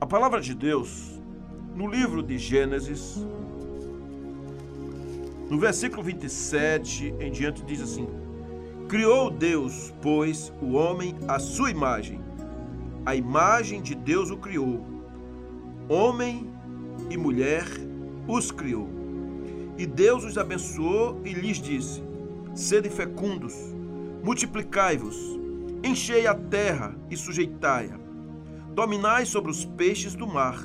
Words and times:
A 0.00 0.06
palavra 0.06 0.40
de 0.40 0.54
Deus, 0.54 1.20
no 1.74 1.86
livro 1.86 2.22
de 2.22 2.36
Gênesis, 2.36 3.24
no 5.48 5.58
versículo 5.58 6.02
27 6.02 7.14
em 7.20 7.30
diante, 7.30 7.64
diz 7.64 7.80
assim: 7.80 8.08
Criou 8.88 9.30
Deus, 9.30 9.94
pois, 10.02 10.52
o 10.60 10.72
homem 10.72 11.14
à 11.28 11.38
sua 11.38 11.70
imagem. 11.70 12.20
A 13.06 13.14
imagem 13.14 13.80
de 13.80 13.94
Deus 13.94 14.30
o 14.30 14.36
criou. 14.36 14.84
Homem 15.88 16.50
e 17.08 17.16
mulher 17.16 17.64
os 18.26 18.50
criou. 18.50 18.88
E 19.78 19.86
Deus 19.86 20.24
os 20.24 20.36
abençoou 20.36 21.20
e 21.24 21.32
lhes 21.32 21.58
disse: 21.58 22.02
Sede 22.54 22.90
fecundos, 22.90 23.54
multiplicai-vos, 24.22 25.16
enchei 25.82 26.26
a 26.26 26.34
terra 26.34 26.96
e 27.10 27.16
sujeitai-a. 27.16 28.03
Dominai 28.74 29.24
sobre 29.24 29.52
os 29.52 29.64
peixes 29.64 30.16
do 30.16 30.26
mar, 30.26 30.58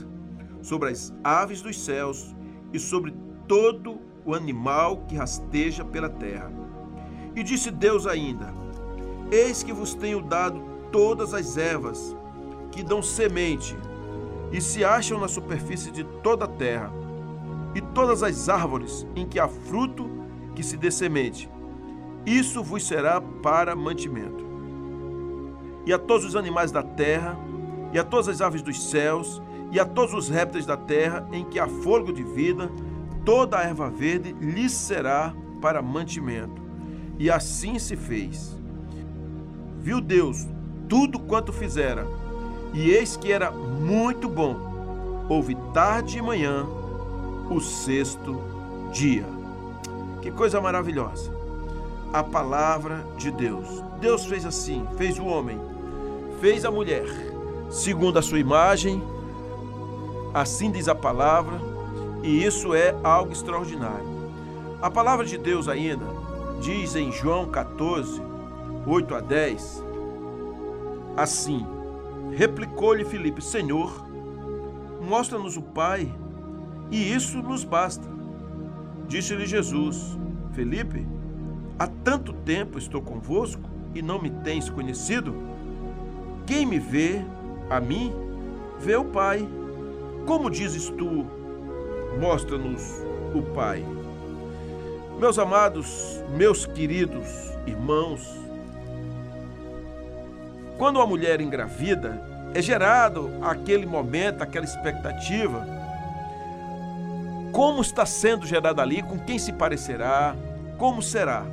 sobre 0.63 0.89
as 0.89 1.13
aves 1.23 1.61
dos 1.61 1.79
céus 1.79 2.35
e 2.73 2.79
sobre 2.79 3.13
todo 3.47 3.99
o 4.25 4.33
animal 4.33 5.05
que 5.07 5.15
rasteja 5.15 5.85
pela 5.85 6.09
terra. 6.09 6.51
E 7.35 7.43
disse 7.43 7.69
Deus 7.69 8.07
ainda: 8.07 8.51
Eis 9.31 9.61
que 9.61 9.71
vos 9.71 9.93
tenho 9.93 10.23
dado 10.23 10.59
todas 10.91 11.35
as 11.35 11.55
ervas 11.55 12.15
que 12.71 12.81
dão 12.81 13.03
semente 13.03 13.77
e 14.51 14.59
se 14.59 14.83
acham 14.83 15.19
na 15.19 15.27
superfície 15.27 15.91
de 15.91 16.03
toda 16.03 16.45
a 16.45 16.47
terra, 16.47 16.91
e 17.75 17.81
todas 17.81 18.23
as 18.23 18.49
árvores 18.49 19.05
em 19.15 19.27
que 19.27 19.39
há 19.39 19.47
fruto 19.47 20.09
que 20.55 20.63
se 20.63 20.75
dê 20.75 20.89
semente. 20.89 21.47
Isso 22.25 22.63
vos 22.63 22.87
será 22.87 23.21
para 23.21 23.75
mantimento. 23.75 24.43
E 25.85 25.93
a 25.93 25.99
todos 25.99 26.25
os 26.25 26.35
animais 26.35 26.71
da 26.71 26.81
terra, 26.81 27.37
e 27.93 27.99
a 27.99 28.03
todas 28.03 28.27
as 28.27 28.41
aves 28.41 28.61
dos 28.61 28.89
céus, 28.89 29.41
e 29.71 29.79
a 29.79 29.85
todos 29.85 30.13
os 30.13 30.29
répteis 30.29 30.65
da 30.65 30.75
terra 30.75 31.27
em 31.31 31.45
que 31.45 31.59
há 31.59 31.67
fôlego 31.67 32.11
de 32.11 32.23
vida, 32.23 32.69
toda 33.23 33.57
a 33.57 33.63
erva 33.63 33.89
verde 33.89 34.35
lhes 34.39 34.71
será 34.71 35.33
para 35.61 35.81
mantimento. 35.81 36.61
E 37.17 37.29
assim 37.29 37.77
se 37.77 37.95
fez. 37.95 38.57
Viu 39.79 40.01
Deus 40.01 40.47
tudo 40.87 41.19
quanto 41.19 41.53
fizera, 41.53 42.07
e 42.73 42.89
eis 42.89 43.15
que 43.15 43.31
era 43.31 43.51
muito 43.51 44.27
bom. 44.27 45.25
Houve 45.29 45.55
tarde 45.73 46.17
e 46.17 46.21
manhã, 46.21 46.65
o 47.49 47.59
sexto 47.59 48.41
dia. 48.91 49.25
Que 50.21 50.31
coisa 50.31 50.59
maravilhosa! 50.59 51.31
A 52.11 52.23
palavra 52.23 53.05
de 53.17 53.29
Deus. 53.29 53.67
Deus 54.01 54.25
fez 54.25 54.45
assim, 54.45 54.85
fez 54.97 55.19
o 55.19 55.25
homem, 55.25 55.59
fez 56.41 56.65
a 56.65 56.71
mulher, 56.71 57.05
segundo 57.69 58.17
a 58.17 58.21
sua 58.21 58.39
imagem, 58.39 59.01
assim 60.33 60.71
diz 60.71 60.87
a 60.87 60.95
palavra, 60.95 61.59
e 62.23 62.43
isso 62.43 62.73
é 62.73 62.95
algo 63.03 63.31
extraordinário. 63.31 64.07
A 64.81 64.89
palavra 64.89 65.25
de 65.25 65.37
Deus 65.37 65.67
ainda 65.67 66.05
diz 66.61 66.95
em 66.95 67.11
João 67.11 67.45
14, 67.47 68.21
8 68.85 69.15
a 69.15 69.19
10, 69.19 69.83
assim: 71.15 71.65
Replicou-lhe 72.35 73.05
Filipe: 73.05 73.41
Senhor, 73.41 74.05
mostra-nos 75.01 75.57
o 75.57 75.61
Pai, 75.61 76.11
e 76.91 77.13
isso 77.13 77.41
nos 77.41 77.63
basta. 77.63 78.07
Disse-lhe 79.07 79.45
Jesus: 79.45 80.17
Felipe, 80.53 81.05
há 81.77 81.87
tanto 81.87 82.33
tempo 82.33 82.77
estou 82.77 83.01
convosco 83.01 83.61
e 83.93 84.01
não 84.01 84.21
me 84.21 84.29
tens 84.29 84.69
conhecido? 84.69 85.33
Quem 86.45 86.65
me 86.65 86.79
vê, 86.79 87.23
a 87.69 87.79
mim, 87.79 88.13
vê 88.79 88.95
o 88.95 89.05
Pai. 89.05 89.47
Como 90.25 90.49
dizes 90.49 90.89
tu, 90.89 91.25
mostra-nos 92.19 92.81
o 93.33 93.41
Pai? 93.53 93.85
Meus 95.19 95.37
amados, 95.37 96.23
meus 96.29 96.65
queridos 96.65 97.27
irmãos, 97.67 98.25
quando 100.77 100.95
uma 100.95 101.05
mulher 101.05 101.41
engravida, 101.41 102.21
é 102.53 102.61
gerado 102.61 103.29
aquele 103.41 103.85
momento, 103.85 104.41
aquela 104.41 104.65
expectativa. 104.65 105.67
Como 107.51 107.81
está 107.81 108.05
sendo 108.05 108.47
gerada 108.47 108.81
ali, 108.81 109.03
com 109.03 109.19
quem 109.19 109.37
se 109.37 109.51
parecerá, 109.51 110.35
como 110.77 111.01
será. 111.01 111.43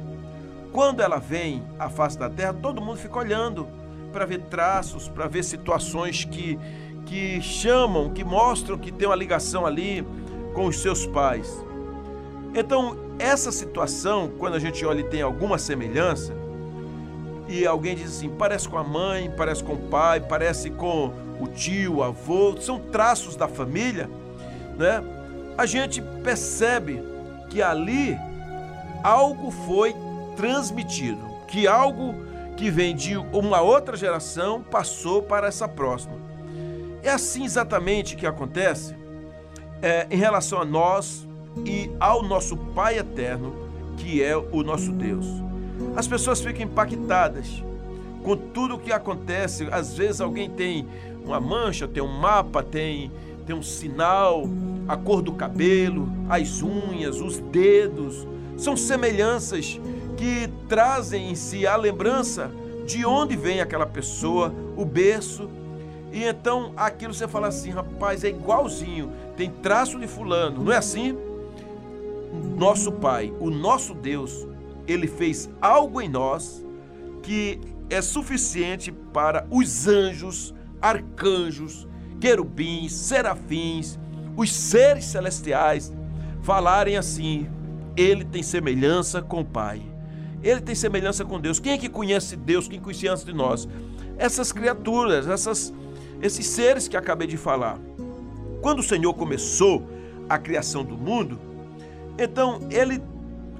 Quando 0.73 1.01
ela 1.01 1.19
vem 1.19 1.63
à 1.79 1.89
face 1.89 2.19
da 2.19 2.31
terra, 2.31 2.55
todo 2.55 2.81
mundo 2.81 2.99
fica 2.99 3.19
olhando 3.19 3.67
para 4.16 4.25
ver 4.25 4.41
traços, 4.44 5.10
para 5.10 5.28
ver 5.28 5.44
situações 5.44 6.25
que, 6.25 6.59
que 7.04 7.38
chamam, 7.43 8.09
que 8.09 8.25
mostram 8.25 8.78
que 8.78 8.91
tem 8.91 9.06
uma 9.06 9.15
ligação 9.15 9.66
ali 9.66 10.06
com 10.54 10.65
os 10.65 10.81
seus 10.81 11.06
pais. 11.06 11.62
Então, 12.54 12.97
essa 13.19 13.53
situação, 13.53 14.32
quando 14.38 14.54
a 14.54 14.59
gente 14.59 14.87
olha 14.87 15.00
e 15.00 15.04
tem 15.04 15.21
alguma 15.21 15.59
semelhança, 15.59 16.32
e 17.47 17.66
alguém 17.66 17.94
diz 17.94 18.16
assim: 18.16 18.31
parece 18.31 18.66
com 18.66 18.78
a 18.78 18.82
mãe, 18.82 19.31
parece 19.37 19.62
com 19.62 19.75
o 19.75 19.88
pai, 19.91 20.19
parece 20.19 20.71
com 20.71 21.12
o 21.38 21.47
tio, 21.48 21.97
o 21.97 22.03
avô, 22.03 22.56
são 22.59 22.78
traços 22.78 23.37
da 23.37 23.47
família, 23.47 24.09
né? 24.78 25.04
A 25.59 25.66
gente 25.66 26.00
percebe 26.25 27.03
que 27.50 27.60
ali 27.60 28.16
algo 29.04 29.50
foi 29.50 29.94
transmitido, 30.37 31.21
que 31.47 31.66
algo 31.66 32.26
que 32.56 32.71
vem 32.71 32.97
de 32.97 33.17
uma 33.17 33.61
outra 33.61 33.97
geração 33.97 34.62
passou 34.62 35.22
para 35.22 35.47
essa 35.47 35.69
próxima. 35.69 36.15
É 37.03 37.11
assim 37.11 37.44
exatamente 37.44 38.17
que 38.17 38.27
acontece 38.27 38.97
é, 39.83 40.06
em 40.11 40.17
relação 40.17 40.61
a 40.61 40.65
nós 40.65 41.27
e 41.65 41.91
ao 42.00 42.22
nosso 42.22 42.56
Pai 42.56 42.99
eterno, 42.99 43.55
que 43.99 44.22
é 44.22 44.37
o 44.37 44.62
nosso 44.62 44.91
Deus. 44.93 45.27
As 45.95 46.06
pessoas 46.06 46.41
ficam 46.41 46.62
impactadas 46.62 47.62
com 48.22 48.37
tudo 48.37 48.75
o 48.75 48.78
que 48.78 48.93
acontece. 48.93 49.69
Às 49.71 49.95
vezes 49.95 50.21
alguém 50.21 50.50
tem 50.50 50.87
uma 51.25 51.41
mancha, 51.41 51.87
tem 51.87 52.03
um 52.03 52.09
mapa, 52.09 52.62
tem, 52.62 53.11
tem 53.47 53.55
um 53.55 53.62
sinal, 53.62 54.49
a 54.89 54.97
cor 54.97 55.22
do 55.22 55.33
cabelo, 55.33 56.09
as 56.28 56.62
unhas, 56.62 57.21
os 57.21 57.39
dedos. 57.39 58.27
São 58.56 58.77
semelhanças 58.77 59.78
que 60.16 60.49
trazem 60.69 61.31
em 61.31 61.34
si 61.34 61.66
a 61.66 61.77
lembrança 61.77 62.50
de 62.87 63.04
onde 63.04 63.37
vem 63.37 63.60
aquela 63.60 63.87
pessoa, 63.87 64.54
o 64.77 64.84
berço. 64.84 65.50
E 66.12 66.25
então 66.25 66.72
aquilo 66.77 67.12
você 67.12 67.28
fala 67.28 67.49
assim, 67.49 67.71
rapaz, 67.71 68.25
é 68.25 68.28
igualzinho, 68.28 69.12
tem 69.37 69.50
traço 69.50 69.99
de 69.99 70.06
fulano, 70.06 70.65
não 70.65 70.72
é 70.72 70.77
assim? 70.77 71.16
Nosso 72.56 72.93
Pai, 72.93 73.32
o 73.41 73.50
nosso 73.50 73.93
Deus, 73.93 74.47
ele 74.87 75.06
fez 75.06 75.50
algo 75.60 76.00
em 76.00 76.09
nós 76.09 76.65
que 77.22 77.60
é 77.91 78.00
suficiente 78.00 78.91
para 78.91 79.47
os 79.50 79.87
anjos, 79.87 80.54
arcanjos, 80.81 81.87
querubins, 82.21 82.93
serafins, 82.93 83.98
os 84.37 84.53
seres 84.53 85.04
celestiais 85.04 85.93
falarem 86.43 86.97
assim: 86.97 87.48
ele 87.97 88.25
tem 88.25 88.43
semelhança 88.43 89.21
com 89.21 89.41
o 89.41 89.44
Pai. 89.44 89.83
Ele 90.43 90.61
tem 90.61 90.75
semelhança 90.75 91.25
com 91.25 91.41
Deus. 91.41 91.59
Quem 91.59 91.73
é 91.73 91.79
que 91.79 91.89
conhece 91.89 92.37
Deus? 92.37 92.69
Quem 92.69 92.81
conhece 92.81 93.09
antes 93.09 93.25
de 93.25 93.33
nós? 93.33 93.69
Essas 94.19 94.53
criaturas, 94.53 95.27
essas, 95.27 95.73
esses 96.23 96.47
seres 96.47 96.89
que 96.89 96.97
acabei 96.97 97.27
de 97.27 97.37
falar. 97.37 97.79
Quando 98.61 98.81
o 98.81 98.83
Senhor 98.83 99.13
começou 99.15 99.87
a 100.29 100.39
criação 100.39 100.85
do 100.85 100.97
mundo, 100.97 101.39
então 102.19 102.61
ele 102.71 103.03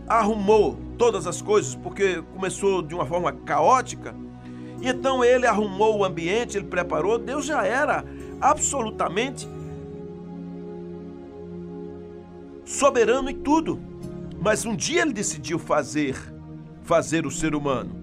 arrumou 0.09 0.79
todas 0.97 1.27
as 1.27 1.43
coisas, 1.43 1.75
porque 1.75 2.23
começou 2.35 2.83
de 2.83 2.95
uma 2.95 3.07
forma 3.07 3.33
caótica. 3.33 4.15
Então 4.83 5.25
ele 5.25 5.47
arrumou 5.47 5.99
o 5.99 6.05
ambiente, 6.05 6.57
ele 6.57 6.67
preparou. 6.67 7.19
Deus 7.19 7.47
já 7.47 7.65
era 7.65 8.05
absolutamente 8.41 9.49
soberano 12.65 13.31
em 13.31 13.37
tudo. 13.37 13.81
Mas 14.41 14.65
um 14.65 14.77
dia 14.77 15.03
ele 15.03 15.13
decidiu 15.13 15.59
fazer, 15.59 16.17
fazer 16.87 17.27
o 17.27 17.31
ser 17.31 17.55
humano. 17.55 17.95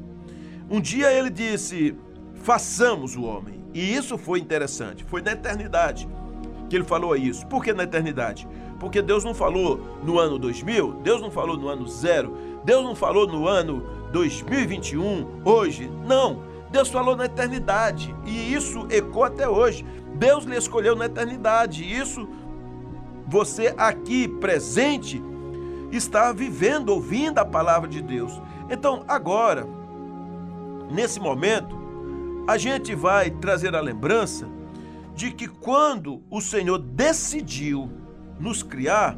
Um 0.69 0.79
dia 0.79 1.11
ele 1.11 1.29
disse: 1.29 1.95
façamos 2.35 3.15
o 3.15 3.23
homem. 3.23 3.63
E 3.73 3.95
isso 3.95 4.17
foi 4.17 4.39
interessante. 4.39 5.03
Foi 5.03 5.21
na 5.21 5.31
eternidade 5.31 6.07
que 6.69 6.75
ele 6.75 6.83
falou 6.83 7.15
isso. 7.15 7.47
Por 7.47 7.63
que 7.63 7.73
na 7.73 7.83
eternidade? 7.83 8.47
Porque 8.79 9.01
Deus 9.01 9.23
não 9.23 9.33
falou 9.33 9.79
no 10.03 10.19
ano 10.19 10.37
2000, 10.37 10.93
Deus 11.01 11.21
não 11.21 11.31
falou 11.31 11.57
no 11.57 11.69
ano 11.69 11.87
zero, 11.87 12.35
Deus 12.63 12.83
não 12.83 12.95
falou 12.95 13.25
no 13.25 13.47
ano 13.47 13.83
2021, 14.11 15.41
hoje. 15.45 15.89
Não. 16.05 16.43
Deus 16.69 16.89
falou 16.89 17.15
na 17.15 17.25
eternidade. 17.25 18.13
E 18.25 18.53
isso 18.53 18.87
ecoa 18.89 19.27
até 19.27 19.47
hoje. 19.47 19.85
Deus 20.15 20.43
lhe 20.43 20.57
escolheu 20.57 20.95
na 20.95 21.05
eternidade. 21.05 21.83
E 21.83 21.97
isso 21.97 22.27
você 23.27 23.73
aqui 23.77 24.27
presente 24.27 25.21
está 25.91 26.31
vivendo, 26.31 26.89
ouvindo 26.89 27.39
a 27.39 27.45
palavra 27.45 27.87
de 27.87 28.01
Deus. 28.01 28.41
Então, 28.69 29.03
agora, 29.07 29.67
nesse 30.91 31.19
momento, 31.19 31.75
a 32.47 32.57
gente 32.57 32.93
vai 32.93 33.29
trazer 33.29 33.75
a 33.75 33.81
lembrança 33.81 34.47
de 35.15 35.31
que 35.31 35.47
quando 35.47 36.21
o 36.29 36.41
Senhor 36.41 36.79
decidiu 36.79 37.89
nos 38.39 38.63
criar, 38.63 39.17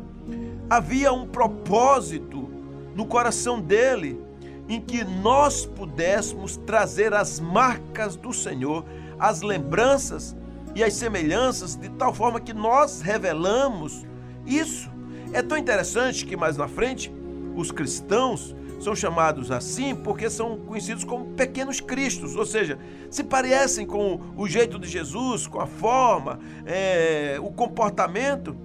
havia 0.69 1.11
um 1.13 1.27
propósito 1.27 2.49
no 2.95 3.05
coração 3.05 3.59
dele 3.59 4.19
em 4.67 4.81
que 4.81 5.03
nós 5.03 5.65
pudéssemos 5.65 6.57
trazer 6.57 7.13
as 7.13 7.39
marcas 7.39 8.15
do 8.15 8.33
Senhor, 8.33 8.83
as 9.19 9.41
lembranças 9.41 10.35
e 10.73 10.83
as 10.83 10.93
semelhanças, 10.93 11.75
de 11.75 11.89
tal 11.89 12.13
forma 12.13 12.39
que 12.39 12.53
nós 12.53 13.01
revelamos 13.01 14.05
isso. 14.45 14.89
É 15.31 15.41
tão 15.41 15.57
interessante 15.57 16.25
que 16.25 16.35
mais 16.35 16.57
na 16.57 16.67
frente 16.67 17.11
os 17.55 17.71
cristãos 17.71 18.55
são 18.85 18.95
chamados 18.95 19.49
assim 19.49 19.95
porque 19.95 20.29
são 20.29 20.59
conhecidos 20.59 21.03
como 21.03 21.33
pequenos 21.33 21.81
cristos, 21.81 22.35
ou 22.35 22.45
seja, 22.45 22.77
se 23.09 23.23
parecem 23.23 23.85
com 23.85 24.19
o 24.37 24.47
jeito 24.47 24.77
de 24.77 24.87
Jesus, 24.87 25.47
com 25.47 25.59
a 25.59 25.65
forma, 25.65 26.39
é, 26.67 27.37
o 27.41 27.51
comportamento. 27.51 28.55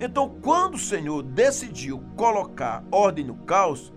Então, 0.00 0.36
quando 0.40 0.76
o 0.76 0.78
Senhor 0.78 1.22
decidiu 1.22 2.02
colocar 2.16 2.82
ordem 2.90 3.26
no 3.26 3.34
caos, 3.34 3.92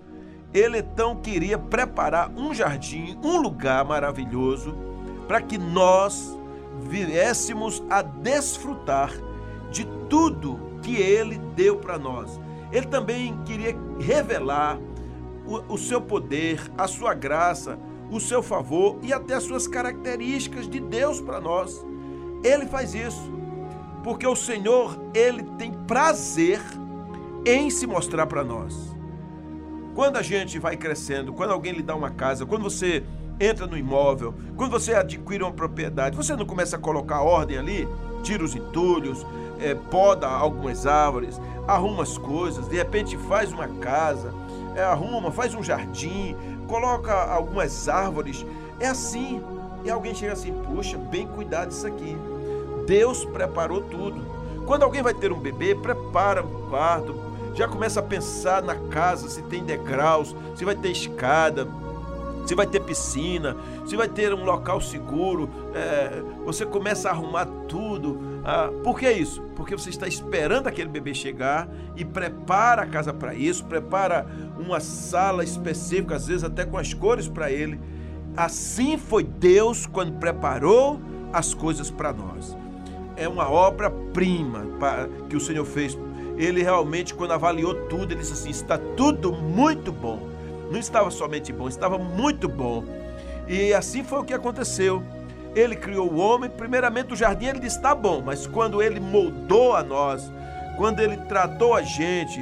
ele 0.53 0.79
então 0.79 1.15
queria 1.15 1.57
preparar 1.57 2.29
um 2.31 2.53
jardim, 2.53 3.17
um 3.24 3.38
lugar 3.38 3.85
maravilhoso, 3.85 4.75
para 5.25 5.41
que 5.41 5.57
nós 5.57 6.38
viéssemos 6.81 7.81
a 7.89 8.01
desfrutar 8.01 9.13
de 9.71 9.85
tudo 10.09 10.59
que 10.81 10.97
ele 10.97 11.38
deu 11.56 11.77
para 11.77 11.97
nós. 11.97 12.38
Ele 12.74 12.88
também 12.88 13.38
queria 13.45 13.74
revelar 14.00 14.77
o, 15.45 15.73
o, 15.73 15.77
seu 15.77 16.01
poder, 16.01 16.59
a 16.77 16.88
sua 16.88 17.13
graça, 17.13 17.77
o 18.09 18.19
seu 18.19 18.43
favor 18.43 18.97
e 19.01 19.13
até 19.13 19.35
as 19.35 19.43
suas 19.43 19.67
características 19.67 20.67
de 20.67 20.79
Deus 20.79 21.19
para 21.21 21.39
nós. 21.39 21.85
Ele 22.43 22.65
faz 22.65 22.93
isso 22.93 23.41
porque 24.03 24.25
o 24.25 24.35
Senhor, 24.35 24.99
ele 25.13 25.43
tem 25.57 25.71
prazer 25.71 26.59
em 27.45 27.69
se 27.69 27.85
mostrar 27.85 28.25
para 28.27 28.43
nós. 28.43 28.95
Quando 29.93 30.17
a 30.17 30.21
gente 30.21 30.57
vai 30.57 30.75
crescendo, 30.77 31.33
quando 31.33 31.51
alguém 31.51 31.73
lhe 31.73 31.83
dá 31.83 31.95
uma 31.95 32.09
casa, 32.09 32.45
quando 32.45 32.63
você 32.63 33.03
entra 33.39 33.67
no 33.67 33.77
imóvel, 33.77 34.33
quando 34.55 34.71
você 34.71 34.93
adquire 34.93 35.43
uma 35.43 35.51
propriedade, 35.51 36.15
você 36.15 36.35
não 36.35 36.45
começa 36.45 36.77
a 36.77 36.79
colocar 36.79 37.21
ordem 37.21 37.57
ali, 37.57 37.88
tira 38.23 38.43
os 38.43 38.55
entulhos, 38.55 39.25
é, 39.59 39.75
poda 39.75 40.27
algumas 40.27 40.88
árvores, 40.88 41.39
arruma 41.67 42.03
as 42.03 42.17
coisas, 42.17 42.67
de 42.67 42.75
repente 42.75 43.17
faz 43.17 43.51
uma 43.51 43.67
casa, 43.67 44.33
arruma, 44.79 45.31
faz 45.31 45.53
um 45.53 45.62
jardim, 45.63 46.35
coloca 46.68 47.13
algumas 47.13 47.89
árvores. 47.89 48.45
É 48.79 48.88
assim. 48.88 49.41
E 49.83 49.89
alguém 49.89 50.13
chega 50.13 50.33
assim, 50.33 50.53
puxa, 50.53 50.97
bem 50.97 51.27
cuidado 51.27 51.69
disso 51.69 51.88
aqui. 51.88 52.15
Deus 52.85 53.25
preparou 53.25 53.81
tudo. 53.81 54.21
Quando 54.65 54.83
alguém 54.83 55.01
vai 55.01 55.13
ter 55.13 55.31
um 55.31 55.39
bebê, 55.39 55.73
prepara 55.73 56.44
um 56.44 56.69
quarto, 56.69 57.15
já 57.56 57.68
começa 57.68 58.00
a 58.00 58.03
pensar 58.03 58.62
na 58.62 58.75
casa, 58.75 59.27
se 59.27 59.41
tem 59.41 59.63
degraus, 59.63 60.35
se 60.56 60.63
vai 60.63 60.75
ter 60.75 60.91
escada, 60.91 61.67
se 62.45 62.55
vai 62.55 62.67
ter 62.67 62.81
piscina, 62.81 63.55
se 63.85 63.95
vai 63.95 64.07
ter 64.07 64.33
um 64.33 64.43
local 64.43 64.81
seguro. 64.81 65.49
É, 65.73 66.21
você 66.45 66.65
começa 66.65 67.09
a 67.09 67.11
arrumar 67.11 67.45
tudo. 67.67 68.19
Ah, 68.43 68.69
por 68.83 68.99
que 68.99 69.09
isso? 69.11 69.41
Porque 69.55 69.75
você 69.75 69.89
está 69.89 70.07
esperando 70.07 70.67
aquele 70.67 70.89
bebê 70.89 71.13
chegar 71.13 71.67
e 71.95 72.03
prepara 72.03 72.83
a 72.83 72.85
casa 72.85 73.13
para 73.13 73.33
isso, 73.33 73.65
prepara 73.65 74.25
uma 74.57 74.79
sala 74.79 75.43
específica, 75.43 76.15
às 76.15 76.27
vezes 76.27 76.43
até 76.43 76.65
com 76.65 76.77
as 76.77 76.93
cores 76.93 77.27
para 77.27 77.51
ele. 77.51 77.79
Assim 78.35 78.97
foi 78.97 79.23
Deus 79.23 79.85
quando 79.85 80.13
preparou 80.13 80.99
as 81.33 81.53
coisas 81.53 81.91
para 81.91 82.13
nós. 82.13 82.57
É 83.15 83.27
uma 83.27 83.49
obra-prima 83.49 84.65
que 85.29 85.35
o 85.35 85.39
Senhor 85.39 85.65
fez 85.65 85.97
ele 86.38 86.63
realmente, 86.63 87.13
quando 87.13 87.31
avaliou 87.33 87.75
tudo, 87.88 88.13
ele 88.13 88.21
disse 88.21 88.33
assim: 88.33 88.49
está 88.49 88.77
tudo 88.77 89.31
muito 89.31 89.91
bom. 89.91 90.31
Não 90.71 90.79
estava 90.79 91.12
somente 91.12 91.51
bom, 91.51 91.68
estava 91.68 91.97
muito 91.97 92.47
bom. 92.47 92.85
E 93.45 93.73
assim 93.73 94.06
foi 94.06 94.19
o 94.19 94.23
que 94.23 94.33
aconteceu. 94.33 95.03
Ele 95.53 95.75
criou 95.75 96.09
o 96.09 96.18
homem, 96.18 96.50
primeiramente 96.50 97.12
o 97.12 97.15
jardim, 97.15 97.47
ele 97.47 97.59
disse: 97.59 97.75
está 97.75 97.94
bom, 97.94 98.21
mas 98.25 98.47
quando 98.47 98.81
ele 98.81 98.97
moldou 98.97 99.75
a 99.75 99.83
nós, 99.83 100.31
quando 100.77 101.01
ele 101.01 101.18
tratou 101.18 101.73
a 101.73 101.81
gente, 101.81 102.39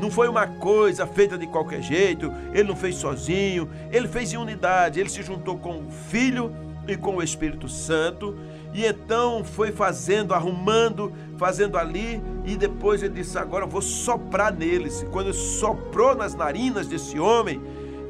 não 0.00 0.10
foi 0.10 0.26
uma 0.26 0.46
coisa 0.46 1.06
feita 1.06 1.36
de 1.36 1.46
qualquer 1.46 1.82
jeito, 1.82 2.32
ele 2.54 2.68
não 2.68 2.76
fez 2.76 2.96
sozinho, 2.96 3.70
ele 3.92 4.08
fez 4.08 4.32
em 4.32 4.38
unidade, 4.38 4.98
ele 4.98 5.10
se 5.10 5.22
juntou 5.22 5.58
com 5.58 5.80
o 5.80 5.90
Filho 5.90 6.50
e 6.88 6.96
com 6.96 7.16
o 7.16 7.22
Espírito 7.22 7.68
Santo, 7.68 8.36
e 8.72 8.84
então 8.84 9.42
foi 9.44 9.72
fazendo, 9.72 10.34
arrumando, 10.34 11.12
fazendo 11.38 11.78
ali, 11.78 12.22
e 12.44 12.56
depois 12.56 13.02
ele 13.02 13.14
disse: 13.14 13.38
Agora 13.38 13.64
eu 13.64 13.68
vou 13.68 13.82
soprar 13.82 14.52
neles. 14.52 15.02
E 15.02 15.06
quando 15.06 15.32
soprou 15.32 16.14
nas 16.14 16.34
narinas 16.34 16.86
desse 16.86 17.18
homem, 17.18 17.60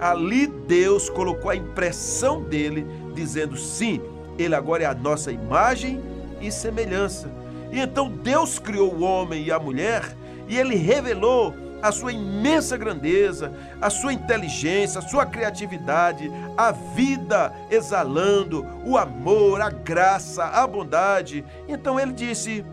ali 0.00 0.46
Deus 0.46 1.08
colocou 1.08 1.50
a 1.50 1.56
impressão 1.56 2.42
dele, 2.42 2.86
dizendo: 3.14 3.56
Sim, 3.56 4.00
ele 4.38 4.54
agora 4.54 4.82
é 4.82 4.86
a 4.86 4.94
nossa 4.94 5.30
imagem 5.30 6.00
e 6.40 6.50
semelhança. 6.50 7.30
E 7.72 7.78
então 7.78 8.10
Deus 8.10 8.58
criou 8.58 8.92
o 8.92 9.02
homem 9.02 9.44
e 9.44 9.52
a 9.52 9.58
mulher, 9.58 10.16
e 10.48 10.58
ele 10.58 10.74
revelou 10.74 11.54
a 11.86 11.92
sua 11.92 12.12
imensa 12.12 12.76
grandeza, 12.76 13.52
a 13.80 13.88
sua 13.88 14.12
inteligência, 14.12 14.98
a 14.98 15.02
sua 15.02 15.24
criatividade, 15.24 16.30
a 16.56 16.72
vida 16.72 17.52
exalando, 17.70 18.66
o 18.84 18.96
amor, 18.96 19.60
a 19.60 19.70
graça, 19.70 20.44
a 20.44 20.66
bondade. 20.66 21.44
Então 21.68 21.98
ele 21.98 22.12
disse: 22.12 22.64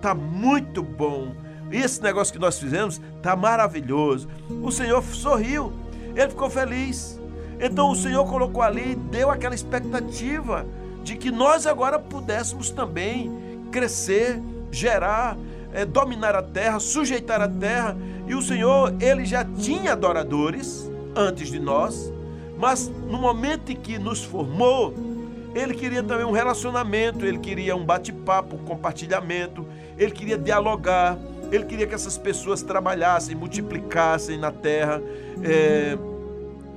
tá 0.00 0.14
muito 0.14 0.82
bom. 0.82 1.34
Esse 1.70 2.02
negócio 2.02 2.32
que 2.32 2.38
nós 2.38 2.58
fizemos 2.58 3.00
tá 3.22 3.34
maravilhoso. 3.34 4.28
O 4.62 4.70
Senhor 4.70 5.02
sorriu, 5.02 5.72
ele 6.14 6.28
ficou 6.28 6.50
feliz. 6.50 7.18
Então 7.58 7.90
o 7.90 7.96
Senhor 7.96 8.26
colocou 8.26 8.62
ali, 8.62 8.94
deu 9.10 9.30
aquela 9.30 9.54
expectativa 9.54 10.66
de 11.02 11.16
que 11.16 11.30
nós 11.30 11.66
agora 11.66 11.98
pudéssemos 11.98 12.70
também 12.70 13.30
crescer, 13.70 14.40
gerar, 14.70 15.36
é, 15.72 15.84
dominar 15.84 16.34
a 16.34 16.42
terra, 16.42 16.78
sujeitar 16.78 17.40
a 17.40 17.48
terra. 17.48 17.96
E 18.26 18.34
o 18.34 18.42
Senhor, 18.42 18.94
ele 19.00 19.24
já 19.24 19.44
tinha 19.44 19.92
adoradores 19.92 20.90
antes 21.14 21.48
de 21.48 21.58
nós, 21.58 22.12
mas 22.58 22.88
no 23.08 23.18
momento 23.18 23.72
em 23.72 23.76
que 23.76 23.98
nos 23.98 24.22
formou, 24.22 24.94
ele 25.54 25.74
queria 25.74 26.02
também 26.02 26.24
um 26.24 26.30
relacionamento, 26.30 27.26
ele 27.26 27.38
queria 27.38 27.76
um 27.76 27.84
bate-papo, 27.84 28.56
um 28.56 28.64
compartilhamento, 28.64 29.66
ele 29.98 30.10
queria 30.10 30.38
dialogar, 30.38 31.18
ele 31.50 31.64
queria 31.64 31.86
que 31.86 31.94
essas 31.94 32.16
pessoas 32.16 32.62
trabalhassem, 32.62 33.34
multiplicassem 33.34 34.38
na 34.38 34.50
terra. 34.50 35.02
É, 35.42 35.98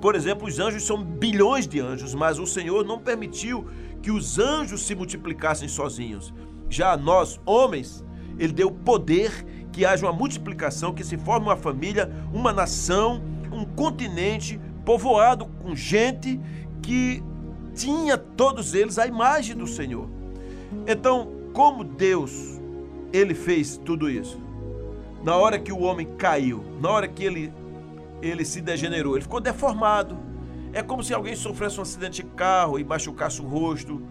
por 0.02 0.16
exemplo, 0.16 0.48
os 0.48 0.60
anjos 0.60 0.84
são 0.84 1.02
bilhões 1.02 1.66
de 1.66 1.80
anjos, 1.80 2.14
mas 2.14 2.38
o 2.38 2.46
Senhor 2.46 2.86
não 2.86 3.00
permitiu 3.00 3.66
que 4.02 4.12
os 4.12 4.38
anjos 4.38 4.86
se 4.86 4.94
multiplicassem 4.94 5.70
sozinhos. 5.70 6.34
Já 6.70 6.98
nós, 6.98 7.40
homens, 7.46 8.04
ele 8.38 8.54
deu 8.54 8.72
poder 8.72 9.46
que 9.72 9.86
haja 9.86 10.06
uma 10.06 10.14
multiplicação, 10.14 10.94
que 10.94 11.04
se 11.04 11.18
forme 11.18 11.48
uma 11.48 11.58
família, 11.58 12.10
uma 12.34 12.54
nação, 12.54 13.22
um 13.52 13.66
continente 13.66 14.60
povoado 14.86 15.46
com 15.62 15.76
gente 15.76 16.40
que 16.82 17.22
tinha 17.74 18.18
todos 18.18 18.74
eles 18.74 18.98
a 18.98 19.06
imagem 19.06 19.56
do 19.56 19.68
Senhor. 19.68 20.08
Então, 20.88 21.32
como 21.54 21.84
Deus 21.84 22.60
ele 23.12 23.34
fez 23.34 23.78
tudo 23.78 24.10
isso? 24.10 24.40
Na 25.24 25.36
hora 25.36 25.58
que 25.58 25.72
o 25.72 25.80
homem 25.82 26.08
caiu, 26.18 26.64
na 26.80 26.90
hora 26.90 27.08
que 27.08 27.24
ele 27.24 27.52
ele 28.22 28.46
se 28.46 28.62
degenerou, 28.62 29.16
ele 29.16 29.24
ficou 29.24 29.40
deformado. 29.40 30.18
É 30.74 30.82
como 30.82 31.04
se 31.04 31.14
alguém 31.14 31.36
sofresse 31.36 31.80
um 31.80 31.84
acidente 31.84 32.24
de 32.24 32.30
carro 32.30 32.80
e 32.80 32.84
machucasse 32.84 33.42
o 33.42 33.46
rosto, 33.46 34.02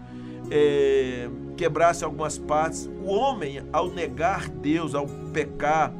é, 0.49 1.29
quebrasse 1.55 2.03
algumas 2.03 2.37
partes. 2.37 2.89
O 3.03 3.11
homem, 3.11 3.63
ao 3.71 3.89
negar 3.89 4.49
Deus, 4.49 4.93
ao 4.93 5.07
pecar, 5.33 5.91